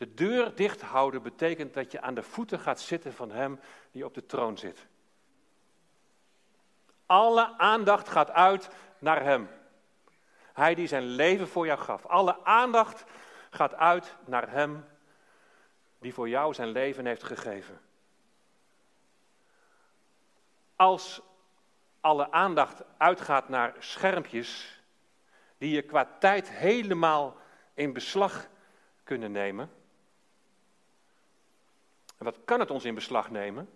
De 0.00 0.14
deur 0.14 0.54
dicht 0.54 0.80
houden 0.80 1.22
betekent 1.22 1.74
dat 1.74 1.92
je 1.92 2.00
aan 2.00 2.14
de 2.14 2.22
voeten 2.22 2.58
gaat 2.58 2.80
zitten 2.80 3.12
van 3.12 3.30
Hem 3.30 3.60
die 3.90 4.04
op 4.04 4.14
de 4.14 4.26
troon 4.26 4.58
zit. 4.58 4.86
Alle 7.06 7.58
aandacht 7.58 8.08
gaat 8.08 8.30
uit 8.30 8.68
naar 8.98 9.22
Hem. 9.22 9.48
Hij 10.52 10.74
die 10.74 10.86
zijn 10.86 11.02
leven 11.02 11.48
voor 11.48 11.66
jou 11.66 11.78
gaf. 11.78 12.06
Alle 12.06 12.44
aandacht 12.44 13.04
gaat 13.50 13.74
uit 13.74 14.16
naar 14.24 14.50
Hem 14.50 14.84
die 15.98 16.14
voor 16.14 16.28
jou 16.28 16.54
zijn 16.54 16.68
leven 16.68 17.06
heeft 17.06 17.22
gegeven. 17.22 17.80
Als 20.76 21.20
alle 22.00 22.30
aandacht 22.30 22.82
uitgaat 22.96 23.48
naar 23.48 23.74
schermpjes 23.78 24.82
die 25.58 25.70
je 25.74 25.82
qua 25.82 26.04
tijd 26.18 26.50
helemaal 26.50 27.36
in 27.74 27.92
beslag 27.92 28.48
kunnen 29.04 29.32
nemen. 29.32 29.78
En 32.20 32.26
wat 32.26 32.38
kan 32.44 32.60
het 32.60 32.70
ons 32.70 32.84
in 32.84 32.94
beslag 32.94 33.30
nemen? 33.30 33.68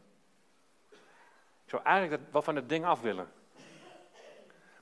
Ik 1.65 1.71
zou 1.71 1.83
eigenlijk 1.83 2.23
wel 2.33 2.43
van 2.43 2.57
het 2.57 2.69
ding 2.69 2.85
af 2.85 3.01
willen. 3.01 3.33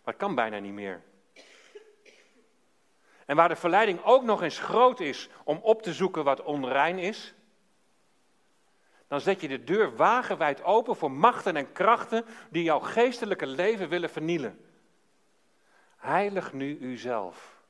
Maar 0.04 0.14
het 0.14 0.16
kan 0.16 0.34
bijna 0.34 0.58
niet 0.58 0.72
meer. 0.72 1.02
En 3.26 3.36
waar 3.36 3.48
de 3.48 3.56
verleiding 3.56 4.02
ook 4.04 4.22
nog 4.22 4.42
eens 4.42 4.58
groot 4.58 5.00
is 5.00 5.28
om 5.44 5.58
op 5.58 5.82
te 5.82 5.92
zoeken 5.92 6.24
wat 6.24 6.42
onrein 6.42 6.98
is, 6.98 7.34
dan 9.08 9.20
zet 9.20 9.40
je 9.40 9.48
de 9.48 9.64
deur 9.64 9.96
wagenwijd 9.96 10.62
open 10.62 10.96
voor 10.96 11.10
machten 11.10 11.56
en 11.56 11.72
krachten 11.72 12.24
die 12.50 12.62
jouw 12.62 12.80
geestelijke 12.80 13.46
leven 13.46 13.88
willen 13.88 14.10
vernielen. 14.10 14.64
Heilig 15.96 16.52
nu 16.52 16.78
uzelf. 16.78 17.64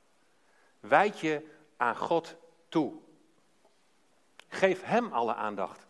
Wijd 0.81 1.20
je 1.20 1.50
aan 1.76 1.96
God 1.96 2.37
toe. 2.68 3.00
Geef 4.53 4.83
Hem 4.83 5.12
alle 5.12 5.35
aandacht. 5.35 5.87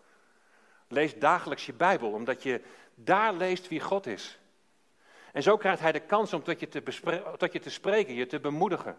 Lees 0.89 1.19
dagelijks 1.19 1.67
je 1.67 1.73
Bijbel, 1.73 2.11
omdat 2.11 2.43
je 2.43 2.63
daar 2.95 3.33
leest 3.33 3.69
wie 3.69 3.81
God 3.81 4.07
is. 4.07 4.39
En 5.33 5.43
zo 5.43 5.57
krijgt 5.57 5.81
Hij 5.81 5.93
de 5.93 6.01
kans 6.01 6.33
om 6.33 6.43
tot 6.43 6.61
je 6.61 6.69
te, 6.69 6.83
tot 7.39 7.53
je 7.53 7.59
te 7.59 7.71
spreken, 7.71 8.15
je 8.15 8.27
te 8.27 8.41
bemoedigen. 8.41 8.97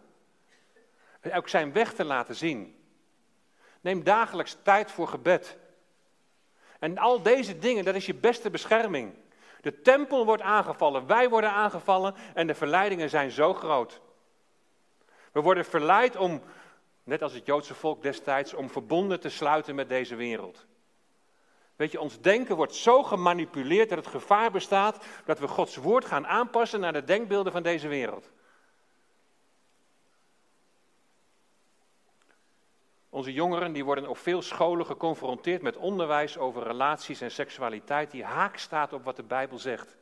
Ook 1.33 1.49
zijn 1.49 1.73
weg 1.73 1.93
te 1.93 2.03
laten 2.03 2.35
zien. 2.35 2.83
Neem 3.81 4.03
dagelijks 4.03 4.57
tijd 4.63 4.91
voor 4.91 5.07
gebed. 5.07 5.57
En 6.79 6.97
al 6.97 7.21
deze 7.21 7.59
dingen, 7.59 7.85
dat 7.85 7.95
is 7.95 8.05
je 8.05 8.13
beste 8.13 8.49
bescherming. 8.49 9.13
De 9.61 9.81
tempel 9.81 10.25
wordt 10.25 10.41
aangevallen, 10.41 11.07
wij 11.07 11.29
worden 11.29 11.51
aangevallen 11.51 12.15
en 12.33 12.47
de 12.47 12.55
verleidingen 12.55 13.09
zijn 13.09 13.31
zo 13.31 13.53
groot. 13.53 14.01
We 15.31 15.41
worden 15.41 15.65
verleid 15.65 16.15
om, 16.15 16.41
net 17.03 17.21
als 17.21 17.33
het 17.33 17.45
Joodse 17.45 17.73
volk 17.73 18.01
destijds, 18.01 18.53
om 18.53 18.69
verbonden 18.69 19.19
te 19.19 19.29
sluiten 19.29 19.75
met 19.75 19.89
deze 19.89 20.15
wereld. 20.15 20.65
Weet 21.75 21.91
je, 21.91 21.99
ons 21.99 22.21
denken 22.21 22.55
wordt 22.55 22.75
zo 22.75 23.03
gemanipuleerd 23.03 23.89
dat 23.89 23.97
het 23.97 24.07
gevaar 24.07 24.51
bestaat 24.51 25.05
dat 25.25 25.39
we 25.39 25.47
Gods 25.47 25.75
woord 25.75 26.05
gaan 26.05 26.27
aanpassen 26.27 26.79
naar 26.79 26.93
de 26.93 27.03
denkbeelden 27.03 27.51
van 27.51 27.63
deze 27.63 27.87
wereld. 27.87 28.31
Onze 33.09 33.33
jongeren 33.33 33.73
die 33.73 33.85
worden 33.85 34.07
op 34.07 34.17
veel 34.17 34.41
scholen 34.41 34.85
geconfronteerd 34.85 35.61
met 35.61 35.77
onderwijs 35.77 36.37
over 36.37 36.63
relaties 36.63 37.21
en 37.21 37.31
seksualiteit 37.31 38.11
die 38.11 38.23
haak 38.23 38.57
staat 38.57 38.93
op 38.93 39.03
wat 39.03 39.15
de 39.15 39.23
Bijbel 39.23 39.57
zegt. 39.57 39.97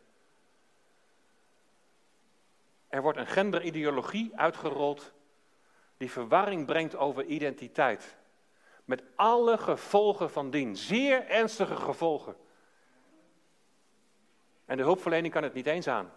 Er 2.87 3.01
wordt 3.01 3.17
een 3.17 3.27
genderideologie 3.27 4.31
uitgerold 4.35 5.13
die 6.01 6.11
verwarring 6.11 6.65
brengt 6.65 6.95
over 6.95 7.25
identiteit. 7.25 8.17
Met 8.85 9.03
alle 9.15 9.57
gevolgen 9.57 10.31
van 10.31 10.49
dien, 10.49 10.75
zeer 10.75 11.27
ernstige 11.27 11.75
gevolgen. 11.75 12.35
En 14.65 14.77
de 14.77 14.83
hulpverlening 14.83 15.33
kan 15.33 15.43
het 15.43 15.53
niet 15.53 15.67
eens 15.67 15.87
aan. 15.87 16.11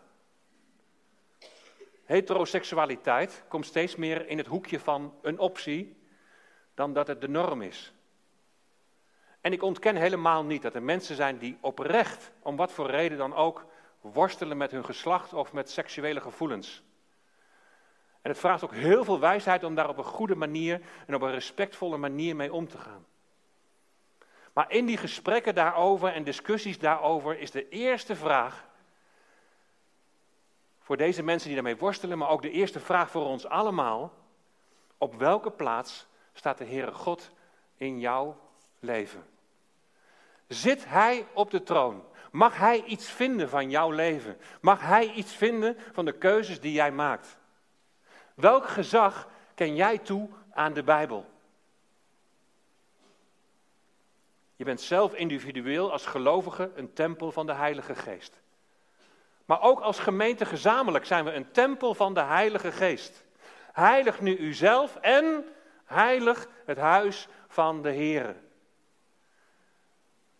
Heteroseksualiteit 2.05 3.45
komt 3.49 3.67
steeds 3.67 3.97
meer 3.97 4.29
in 4.29 4.39
het 4.39 4.47
hoekje 4.47 4.81
van 4.81 5.15
een 5.23 5.39
optie 5.39 5.97
dan 6.75 6.93
dat 6.93 7.07
het 7.07 7.21
de 7.21 7.29
norm 7.29 7.63
is. 7.63 7.93
En 9.41 9.53
ik 9.53 9.63
ontken 9.63 9.97
helemaal 9.97 10.45
niet 10.45 10.63
dat 10.63 10.75
er 10.75 10.83
mensen 10.83 11.17
zijn 11.17 11.39
die 11.39 11.59
oprecht, 11.61 12.33
om 12.43 12.57
wat 12.57 12.73
voor 12.73 12.91
reden 12.91 13.19
dan 13.19 13.35
ook, 13.35 13.67
worstelen 14.01 14.57
met 14.57 14.71
hun 14.71 14.85
geslacht 14.85 15.33
of 15.33 15.53
met 15.53 15.71
seksuele 15.71 16.21
gevoelens. 16.21 16.84
En 18.25 18.31
het 18.31 18.39
vraagt 18.39 18.65
ook 18.65 18.75
heel 18.75 19.05
veel 19.05 19.21
wijsheid 19.21 19.65
om 19.65 19.75
daar 19.75 19.89
op 19.89 19.99
een 19.99 20.05
goede 20.05 20.35
manier 20.35 20.81
en 21.07 21.15
op 21.15 21.23
een 21.23 21.31
respectvolle 21.31 21.97
manier 21.97 22.37
mee 22.37 22.53
om 22.53 22.69
te 22.69 22.79
gaan. 22.79 23.07
Maar 24.53 24.71
in 24.71 24.87
die 24.87 24.97
gesprekken 24.97 25.55
daarover 25.55 26.13
en 26.13 26.25
discussies 26.25 26.79
daarover 26.79 27.39
is 27.39 27.51
de 27.51 27.69
eerste 27.69 28.17
vraag 28.17 28.65
voor 30.79 30.97
deze 30.97 31.23
mensen 31.23 31.47
die 31.47 31.57
daarmee 31.57 31.77
worstelen, 31.77 32.19
maar 32.19 32.29
ook 32.29 32.43
de 32.43 32.51
eerste 32.51 32.81
vraag 32.81 33.11
voor 33.11 33.25
ons 33.25 33.47
allemaal: 33.47 34.13
op 34.99 35.15
welke 35.15 35.51
plaats 35.51 36.07
staat 36.33 36.59
de 36.59 36.65
Heere 36.65 36.93
God 36.93 37.31
in 37.77 38.01
jouw 38.01 38.37
leven? 38.81 39.27
Zit 40.47 40.85
Hij 40.89 41.27
op 41.33 41.51
de 41.51 41.63
troon? 41.63 42.05
Mag 42.31 42.57
Hij 42.57 42.83
iets 42.83 43.11
vinden 43.11 43.49
van 43.49 43.71
jouw 43.71 43.91
leven? 43.91 44.37
Mag 44.61 44.81
Hij 44.81 45.13
iets 45.13 45.35
vinden 45.35 45.77
van 45.93 46.05
de 46.05 46.19
keuzes 46.19 46.61
die 46.61 46.73
jij 46.73 46.93
maakt? 46.93 47.43
Welk 48.35 48.69
gezag 48.69 49.29
ken 49.55 49.75
jij 49.75 49.99
toe 49.99 50.29
aan 50.53 50.73
de 50.73 50.83
Bijbel? 50.83 51.27
Je 54.57 54.65
bent 54.65 54.81
zelf 54.81 55.15
individueel 55.15 55.93
als 55.93 56.07
gelovige 56.07 56.71
een 56.75 56.93
tempel 56.93 57.33
van 57.33 57.47
de 57.47 57.53
Heilige 57.53 57.95
Geest. 57.95 58.41
Maar 59.45 59.61
ook 59.61 59.81
als 59.81 59.99
gemeente 59.99 60.45
gezamenlijk 60.45 61.05
zijn 61.05 61.25
we 61.25 61.33
een 61.33 61.51
tempel 61.51 61.95
van 61.95 62.15
de 62.15 62.21
Heilige 62.23 62.73
Geest. 62.73 63.25
Heilig 63.73 64.21
nu 64.21 64.39
uzelf 64.39 64.97
en 64.97 65.45
Heilig 65.85 66.49
het 66.65 66.79
huis 66.79 67.29
van 67.49 67.83
de 67.83 67.91
Heer. 67.91 68.37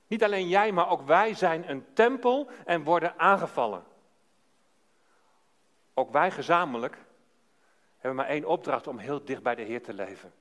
Niet 0.07 0.25
alleen 0.25 0.49
jij, 0.49 0.73
maar 0.73 0.89
ook 0.89 1.03
wij 1.03 1.35
zijn 1.35 1.71
een 1.71 1.87
tempel 1.93 2.51
en 2.65 2.83
worden 2.83 3.19
aangevallen. 3.19 3.85
Ook 5.95 6.13
wij 6.13 6.31
gezamenlijk 6.31 6.99
hebben 8.05 8.25
maar 8.25 8.35
één 8.35 8.45
opdracht 8.45 8.87
om 8.87 8.99
heel 8.99 9.25
dicht 9.25 9.43
bij 9.43 9.55
de 9.55 9.63
Heer 9.63 9.83
te 9.83 9.95
leven. 9.95 10.33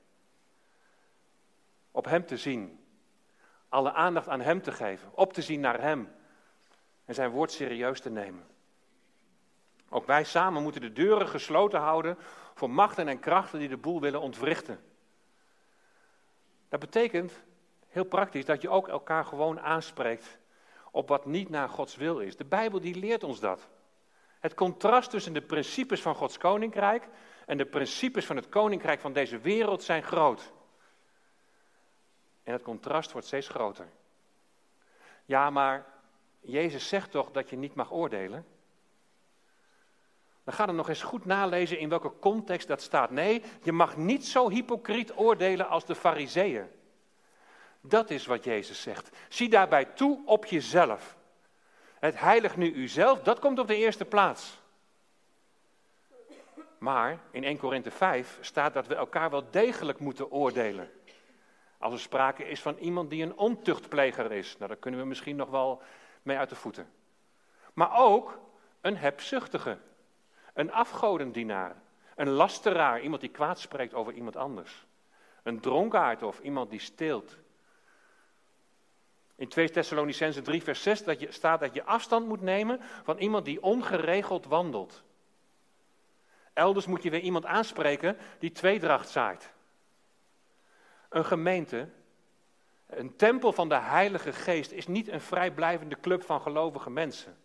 Op 1.90 2.04
Hem 2.04 2.26
te 2.26 2.36
zien. 2.36 2.84
Alle 3.68 3.92
aandacht 3.92 4.28
aan 4.28 4.40
Hem 4.40 4.62
te 4.62 4.72
geven. 4.72 5.10
Op 5.14 5.32
te 5.32 5.42
zien 5.42 5.60
naar 5.60 5.80
Hem. 5.80 6.12
En 7.04 7.14
zijn 7.14 7.30
woord 7.30 7.52
serieus 7.52 8.00
te 8.00 8.10
nemen. 8.10 8.46
Ook 9.88 10.06
wij 10.06 10.24
samen 10.24 10.62
moeten 10.62 10.80
de 10.80 10.92
deuren 10.92 11.28
gesloten 11.28 11.80
houden 11.80 12.18
voor 12.54 12.70
machten 12.70 13.08
en 13.08 13.20
krachten 13.20 13.58
die 13.58 13.68
de 13.68 13.76
boel 13.76 14.00
willen 14.00 14.20
ontwrichten. 14.20 14.80
Dat 16.68 16.80
betekent, 16.80 17.32
heel 17.88 18.04
praktisch, 18.04 18.44
dat 18.44 18.62
je 18.62 18.68
ook 18.68 18.88
elkaar 18.88 19.24
gewoon 19.24 19.60
aanspreekt 19.60 20.38
op 20.90 21.08
wat 21.08 21.26
niet 21.26 21.48
naar 21.48 21.68
Gods 21.68 21.96
wil 21.96 22.18
is. 22.20 22.36
De 22.36 22.44
Bijbel 22.44 22.80
die 22.80 22.94
leert 22.94 23.24
ons 23.24 23.40
dat. 23.40 23.68
Het 24.40 24.54
contrast 24.54 25.10
tussen 25.10 25.32
de 25.32 25.42
principes 25.42 26.02
van 26.02 26.14
Gods 26.14 26.38
koninkrijk 26.38 27.08
en 27.46 27.56
de 27.56 27.64
principes 27.66 28.26
van 28.26 28.36
het 28.36 28.48
koninkrijk 28.48 29.00
van 29.00 29.12
deze 29.12 29.38
wereld 29.38 29.82
zijn 29.82 30.02
groot. 30.02 30.52
En 32.42 32.52
het 32.52 32.62
contrast 32.62 33.12
wordt 33.12 33.26
steeds 33.26 33.48
groter. 33.48 33.88
Ja, 35.24 35.50
maar 35.50 35.86
Jezus 36.40 36.88
zegt 36.88 37.10
toch 37.10 37.30
dat 37.30 37.50
je 37.50 37.56
niet 37.56 37.74
mag 37.74 37.92
oordelen? 37.92 38.46
Dan 40.44 40.54
ga 40.54 40.66
dan 40.66 40.76
nog 40.76 40.88
eens 40.88 41.02
goed 41.02 41.24
nalezen 41.24 41.78
in 41.78 41.88
welke 41.88 42.18
context 42.18 42.68
dat 42.68 42.82
staat. 42.82 43.10
Nee, 43.10 43.42
je 43.62 43.72
mag 43.72 43.96
niet 43.96 44.26
zo 44.26 44.50
hypocriet 44.50 45.16
oordelen 45.16 45.68
als 45.68 45.84
de 45.84 45.94
fariseeën. 45.94 46.68
Dat 47.80 48.10
is 48.10 48.26
wat 48.26 48.44
Jezus 48.44 48.82
zegt. 48.82 49.16
Zie 49.28 49.48
daarbij 49.48 49.84
toe 49.84 50.22
op 50.26 50.44
jezelf. 50.44 51.16
Het 51.98 52.18
heilig 52.18 52.56
nu 52.56 52.72
uzelf, 52.72 53.20
dat 53.20 53.38
komt 53.38 53.58
op 53.58 53.66
de 53.66 53.76
eerste 53.76 54.04
plaats. 54.04 54.62
Maar 56.84 57.18
in 57.30 57.44
1 57.44 57.58
Korinthe 57.58 57.90
5 57.90 58.38
staat 58.40 58.74
dat 58.74 58.86
we 58.86 58.94
elkaar 58.94 59.30
wel 59.30 59.50
degelijk 59.50 59.98
moeten 59.98 60.30
oordelen. 60.30 60.90
Als 61.78 61.92
er 61.92 62.00
sprake 62.00 62.44
is 62.44 62.62
van 62.62 62.76
iemand 62.76 63.10
die 63.10 63.22
een 63.22 63.36
ontuchtpleger 63.36 64.32
is, 64.32 64.56
nou, 64.56 64.68
daar 64.68 64.78
kunnen 64.78 65.00
we 65.00 65.06
misschien 65.06 65.36
nog 65.36 65.50
wel 65.50 65.82
mee 66.22 66.36
uit 66.36 66.48
de 66.48 66.54
voeten. 66.54 66.90
Maar 67.74 67.96
ook 67.98 68.38
een 68.80 68.96
hebzuchtige, 68.96 69.78
een 70.54 70.72
afgodendienaar, 70.72 71.82
een 72.14 72.28
lasteraar, 72.28 73.00
iemand 73.00 73.20
die 73.20 73.30
kwaad 73.30 73.58
spreekt 73.58 73.94
over 73.94 74.12
iemand 74.12 74.36
anders. 74.36 74.86
Een 75.42 75.60
dronkaard 75.60 76.22
of 76.22 76.40
iemand 76.40 76.70
die 76.70 76.80
steelt. 76.80 77.36
In 79.36 79.48
2 79.48 79.70
Thessalonicense 79.70 80.42
3 80.42 80.62
vers 80.62 80.82
6 80.82 81.04
dat 81.04 81.20
je, 81.20 81.32
staat 81.32 81.60
dat 81.60 81.74
je 81.74 81.84
afstand 81.84 82.26
moet 82.26 82.42
nemen 82.42 82.80
van 83.02 83.18
iemand 83.18 83.44
die 83.44 83.62
ongeregeld 83.62 84.46
wandelt. 84.46 85.04
Elders 86.54 86.86
moet 86.86 87.02
je 87.02 87.10
weer 87.10 87.20
iemand 87.20 87.46
aanspreken 87.46 88.16
die 88.38 88.52
tweedracht 88.52 89.08
zaait. 89.08 89.52
Een 91.08 91.24
gemeente, 91.24 91.88
een 92.86 93.16
tempel 93.16 93.52
van 93.52 93.68
de 93.68 93.78
Heilige 93.78 94.32
Geest, 94.32 94.72
is 94.72 94.86
niet 94.86 95.08
een 95.08 95.20
vrijblijvende 95.20 96.00
club 96.00 96.22
van 96.22 96.40
gelovige 96.40 96.90
mensen. 96.90 97.36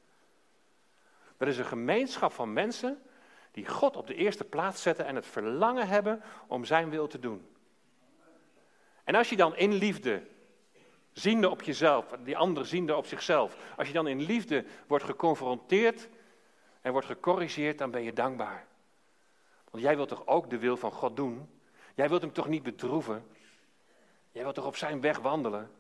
Dat 1.38 1.48
is 1.48 1.58
een 1.58 1.66
gemeenschap 1.66 2.32
van 2.32 2.54
mensen 2.54 3.02
die 3.52 3.68
God 3.68 3.96
op 3.96 4.08
de 4.08 4.16
eerste 4.16 4.44
plaats 4.44 4.82
zetten 4.82 5.06
en 5.06 5.16
het 5.16 5.26
verlangen 5.26 5.88
hebben 5.88 6.22
om 6.48 6.66
zijn 6.66 6.90
wil 6.90 7.08
te 7.08 7.20
doen. 7.20 7.56
En 9.04 9.16
als 9.16 9.30
je 9.30 9.36
dan 9.36 9.56
in 9.56 9.74
liefde, 9.74 10.24
ziende 11.12 11.50
op 11.50 11.62
jezelf, 11.62 12.06
die 12.24 12.38
ander 12.38 12.66
ziende 12.66 12.96
op 12.96 13.06
zichzelf, 13.06 13.58
als 13.78 13.88
je 13.88 13.94
dan 13.94 14.08
in 14.08 14.22
liefde 14.22 14.66
wordt 14.88 15.04
geconfronteerd 15.04 16.10
en 16.82 16.92
wordt 16.92 17.08
gecorrigeerd, 17.08 17.78
dan 17.78 17.92
ben 17.92 18.04
je 18.04 18.14
dankbaar. 18.14 18.68
Want 19.70 19.84
jij 19.84 19.96
wilt 19.96 20.10
toch 20.10 20.28
ook 20.28 20.50
de 20.50 20.58
wil 20.58 20.78
van 20.78 20.92
God 20.92 21.16
doen? 21.16 21.50
Jij 21.96 22.10
wilt 22.10 22.22
hem 22.22 22.34
toch 22.34 22.48
niet 22.48 22.64
bedroeven? 22.64 23.28
Jij 24.32 24.44
wilt 24.44 24.56
toch 24.56 24.66
op 24.66 24.76
zijn 24.76 25.02
weg 25.02 25.20
wandelen? 25.20 25.72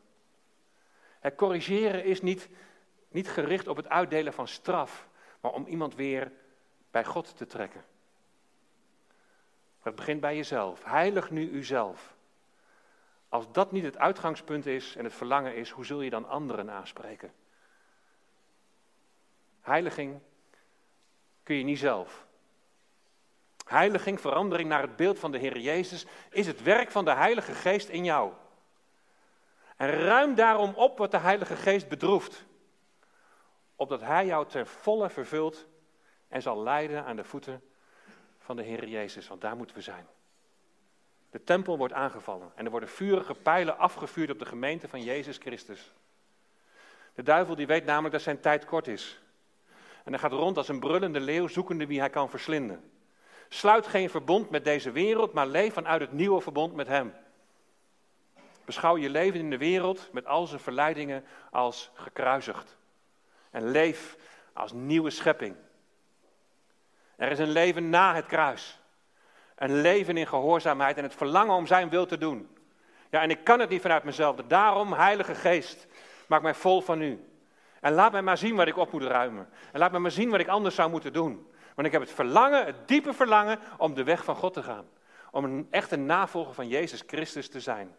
Het 1.19 1.35
corrigeren 1.35 2.03
is 2.03 2.21
niet, 2.21 2.49
niet 3.07 3.29
gericht 3.29 3.67
op 3.67 3.77
het 3.77 3.89
uitdelen 3.89 4.33
van 4.33 4.47
straf, 4.47 5.07
maar 5.41 5.51
om 5.51 5.65
iemand 5.65 5.95
weer 5.95 6.31
bij 6.91 7.05
God 7.05 7.37
te 7.37 7.45
trekken. 7.45 7.83
Het 9.79 9.95
begint 9.95 10.21
bij 10.21 10.35
jezelf. 10.35 10.83
Heilig 10.83 11.29
nu 11.29 11.49
uzelf. 11.49 12.15
Als 13.29 13.51
dat 13.51 13.71
niet 13.71 13.83
het 13.83 13.97
uitgangspunt 13.97 14.65
is 14.65 14.95
en 14.95 15.03
het 15.03 15.13
verlangen 15.13 15.55
is, 15.55 15.69
hoe 15.69 15.85
zul 15.85 16.01
je 16.01 16.09
dan 16.09 16.27
anderen 16.27 16.71
aanspreken? 16.71 17.33
Heiliging 19.61 20.19
kun 21.43 21.55
je 21.55 21.63
niet 21.63 21.79
zelf. 21.79 22.27
Heiliging, 23.69 24.21
verandering 24.21 24.69
naar 24.69 24.81
het 24.81 24.95
beeld 24.95 25.19
van 25.19 25.31
de 25.31 25.37
Heer 25.37 25.59
Jezus, 25.59 26.05
is 26.29 26.47
het 26.47 26.63
werk 26.63 26.91
van 26.91 27.05
de 27.05 27.13
Heilige 27.13 27.53
Geest 27.53 27.89
in 27.89 28.03
jou. 28.03 28.31
En 29.75 29.89
ruim 29.89 30.35
daarom 30.35 30.73
op 30.75 30.97
wat 30.97 31.11
de 31.11 31.17
Heilige 31.17 31.55
Geest 31.55 31.87
bedroeft. 31.87 32.45
Opdat 33.75 34.01
Hij 34.01 34.25
jou 34.25 34.47
ten 34.47 34.67
volle 34.67 35.09
vervult 35.09 35.67
en 36.27 36.41
zal 36.41 36.63
leiden 36.63 37.05
aan 37.05 37.15
de 37.15 37.23
voeten 37.23 37.61
van 38.39 38.55
de 38.55 38.63
Heer 38.63 38.87
Jezus, 38.87 39.27
want 39.27 39.41
daar 39.41 39.55
moeten 39.55 39.75
we 39.75 39.81
zijn. 39.81 40.07
De 41.29 41.43
tempel 41.43 41.77
wordt 41.77 41.93
aangevallen 41.93 42.51
en 42.55 42.65
er 42.65 42.71
worden 42.71 42.89
vurige 42.89 43.33
pijlen 43.33 43.77
afgevuurd 43.77 44.31
op 44.31 44.39
de 44.39 44.45
gemeente 44.45 44.87
van 44.87 45.03
Jezus 45.03 45.37
Christus. 45.37 45.93
De 47.13 47.23
duivel 47.23 47.55
die 47.55 47.67
weet 47.67 47.85
namelijk 47.85 48.13
dat 48.13 48.21
zijn 48.21 48.39
tijd 48.39 48.65
kort 48.65 48.87
is. 48.87 49.21
En 50.03 50.11
hij 50.11 50.21
gaat 50.21 50.31
rond 50.31 50.57
als 50.57 50.67
een 50.67 50.79
brullende 50.79 51.19
leeuw 51.19 51.47
zoekende 51.47 51.87
wie 51.87 51.99
hij 51.99 52.09
kan 52.09 52.29
verslinden. 52.29 52.88
Sluit 53.49 53.87
geen 53.87 54.09
verbond 54.09 54.49
met 54.49 54.63
deze 54.63 54.91
wereld, 54.91 55.33
maar 55.33 55.47
leef 55.47 55.73
vanuit 55.73 56.01
het 56.01 56.11
nieuwe 56.11 56.41
verbond 56.41 56.73
met 56.73 56.87
Hem. 56.87 57.13
Beschouw 58.65 58.97
je 58.97 59.09
leven 59.09 59.39
in 59.39 59.49
de 59.49 59.57
wereld 59.57 60.09
met 60.11 60.25
al 60.25 60.47
zijn 60.47 60.59
verleidingen 60.59 61.25
als 61.51 61.91
gekruisigd. 61.93 62.77
En 63.51 63.71
leef 63.71 64.17
als 64.53 64.71
nieuwe 64.71 65.09
schepping. 65.09 65.55
Er 67.15 67.31
is 67.31 67.39
een 67.39 67.51
leven 67.51 67.89
na 67.89 68.15
het 68.15 68.25
kruis. 68.25 68.79
Een 69.55 69.81
leven 69.81 70.17
in 70.17 70.27
gehoorzaamheid 70.27 70.97
en 70.97 71.03
het 71.03 71.15
verlangen 71.15 71.55
om 71.55 71.67
zijn 71.67 71.89
wil 71.89 72.05
te 72.05 72.17
doen. 72.17 72.57
Ja, 73.09 73.21
en 73.21 73.29
ik 73.29 73.43
kan 73.43 73.59
het 73.59 73.69
niet 73.69 73.81
vanuit 73.81 74.03
mezelf. 74.03 74.35
Daarom, 74.35 74.93
Heilige 74.93 75.35
Geest, 75.35 75.87
maak 76.27 76.41
mij 76.41 76.53
vol 76.53 76.81
van 76.81 77.01
u. 77.01 77.29
En 77.81 77.93
laat 77.93 78.11
mij 78.11 78.21
maar 78.21 78.37
zien 78.37 78.55
wat 78.55 78.67
ik 78.67 78.77
op 78.77 78.91
moet 78.91 79.03
ruimen. 79.03 79.49
En 79.71 79.79
laat 79.79 79.91
mij 79.91 79.99
maar 79.99 80.11
zien 80.11 80.29
wat 80.29 80.39
ik 80.39 80.47
anders 80.47 80.75
zou 80.75 80.89
moeten 80.89 81.13
doen. 81.13 81.51
Want 81.79 81.91
ik 81.91 81.99
heb 81.99 82.07
het 82.07 82.17
verlangen, 82.17 82.65
het 82.65 82.87
diepe 82.87 83.13
verlangen, 83.13 83.59
om 83.77 83.93
de 83.93 84.03
weg 84.03 84.23
van 84.23 84.35
God 84.35 84.53
te 84.53 84.63
gaan. 84.63 84.89
Om 85.31 85.43
een 85.43 85.67
echte 85.69 85.95
navolger 85.95 86.53
van 86.53 86.67
Jezus 86.67 87.03
Christus 87.07 87.49
te 87.49 87.59
zijn. 87.59 87.95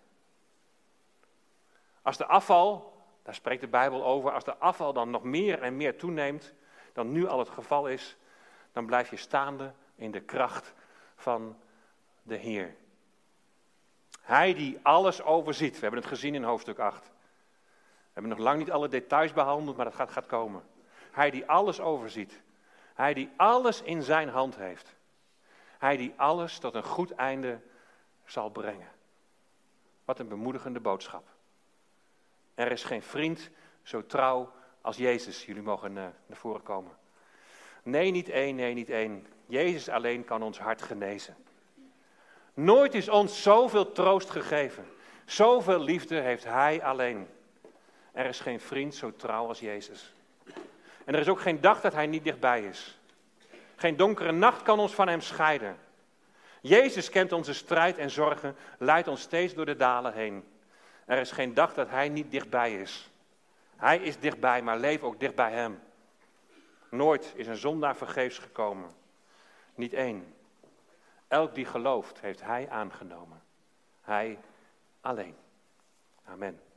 Als 2.02 2.16
de 2.16 2.26
afval, 2.26 2.96
daar 3.22 3.34
spreekt 3.34 3.60
de 3.60 3.68
Bijbel 3.68 4.04
over, 4.04 4.32
als 4.32 4.44
de 4.44 4.56
afval 4.56 4.92
dan 4.92 5.10
nog 5.10 5.22
meer 5.22 5.62
en 5.62 5.76
meer 5.76 5.98
toeneemt 5.98 6.54
dan 6.92 7.12
nu 7.12 7.26
al 7.26 7.38
het 7.38 7.48
geval 7.48 7.88
is, 7.88 8.16
dan 8.72 8.86
blijf 8.86 9.10
je 9.10 9.16
staande 9.16 9.72
in 9.94 10.10
de 10.10 10.20
kracht 10.20 10.72
van 11.16 11.56
de 12.22 12.36
Heer. 12.36 12.74
Hij 14.20 14.54
die 14.54 14.78
alles 14.82 15.22
overziet. 15.22 15.74
We 15.74 15.80
hebben 15.80 16.00
het 16.00 16.08
gezien 16.08 16.34
in 16.34 16.42
hoofdstuk 16.42 16.78
8. 16.78 17.04
We 17.04 17.10
hebben 18.12 18.30
nog 18.32 18.40
lang 18.40 18.58
niet 18.58 18.70
alle 18.70 18.88
details 18.88 19.32
behandeld, 19.32 19.76
maar 19.76 19.84
dat 19.84 19.94
gaat, 19.94 20.10
gaat 20.10 20.26
komen. 20.26 20.62
Hij 21.10 21.30
die 21.30 21.46
alles 21.46 21.80
overziet. 21.80 22.40
Hij 23.00 23.14
die 23.14 23.30
alles 23.36 23.82
in 23.82 24.02
zijn 24.02 24.28
hand 24.28 24.56
heeft. 24.56 24.94
Hij 25.78 25.96
die 25.96 26.12
alles 26.16 26.58
tot 26.58 26.74
een 26.74 26.84
goed 26.84 27.10
einde 27.10 27.60
zal 28.24 28.50
brengen. 28.50 28.88
Wat 30.04 30.18
een 30.18 30.28
bemoedigende 30.28 30.80
boodschap. 30.80 31.24
Er 32.54 32.72
is 32.72 32.84
geen 32.84 33.02
vriend 33.02 33.50
zo 33.82 34.06
trouw 34.06 34.52
als 34.80 34.96
Jezus. 34.96 35.44
Jullie 35.44 35.62
mogen 35.62 35.90
uh, 35.90 36.06
naar 36.26 36.36
voren 36.36 36.62
komen. 36.62 36.92
Nee, 37.82 38.10
niet 38.10 38.28
één, 38.28 38.54
nee, 38.54 38.74
niet 38.74 38.90
één. 38.90 39.26
Jezus 39.46 39.88
alleen 39.88 40.24
kan 40.24 40.42
ons 40.42 40.58
hart 40.58 40.82
genezen. 40.82 41.36
Nooit 42.54 42.94
is 42.94 43.08
ons 43.08 43.42
zoveel 43.42 43.92
troost 43.92 44.30
gegeven. 44.30 44.86
Zoveel 45.24 45.80
liefde 45.80 46.20
heeft 46.20 46.44
Hij 46.44 46.82
alleen. 46.82 47.28
Er 48.12 48.26
is 48.26 48.40
geen 48.40 48.60
vriend 48.60 48.94
zo 48.94 49.16
trouw 49.16 49.46
als 49.46 49.60
Jezus. 49.60 50.14
En 51.10 51.16
er 51.16 51.22
is 51.22 51.28
ook 51.28 51.40
geen 51.40 51.60
dag 51.60 51.80
dat 51.80 51.92
Hij 51.92 52.06
niet 52.06 52.24
dichtbij 52.24 52.62
is. 52.64 52.98
Geen 53.76 53.96
donkere 53.96 54.32
nacht 54.32 54.62
kan 54.62 54.78
ons 54.78 54.94
van 54.94 55.08
Hem 55.08 55.20
scheiden. 55.20 55.78
Jezus 56.60 57.08
kent 57.08 57.32
onze 57.32 57.54
strijd 57.54 57.98
en 57.98 58.10
zorgen, 58.10 58.56
leidt 58.78 59.08
ons 59.08 59.20
steeds 59.20 59.54
door 59.54 59.66
de 59.66 59.76
dalen 59.76 60.12
heen. 60.12 60.44
Er 61.04 61.18
is 61.18 61.30
geen 61.30 61.54
dag 61.54 61.74
dat 61.74 61.88
Hij 61.88 62.08
niet 62.08 62.30
dichtbij 62.30 62.80
is. 62.80 63.10
Hij 63.76 63.98
is 63.98 64.18
dichtbij, 64.18 64.62
maar 64.62 64.78
leef 64.78 65.02
ook 65.02 65.20
dicht 65.20 65.34
bij 65.34 65.52
Hem. 65.52 65.80
Nooit 66.90 67.32
is 67.36 67.46
een 67.46 67.56
zondaar 67.56 67.96
vergeefs 67.96 68.38
gekomen. 68.38 68.90
Niet 69.74 69.92
één. 69.92 70.34
Elk 71.28 71.54
die 71.54 71.66
gelooft, 71.66 72.20
heeft 72.20 72.42
Hij 72.42 72.68
aangenomen. 72.68 73.42
Hij 74.00 74.38
alleen. 75.00 75.36
Amen. 76.24 76.69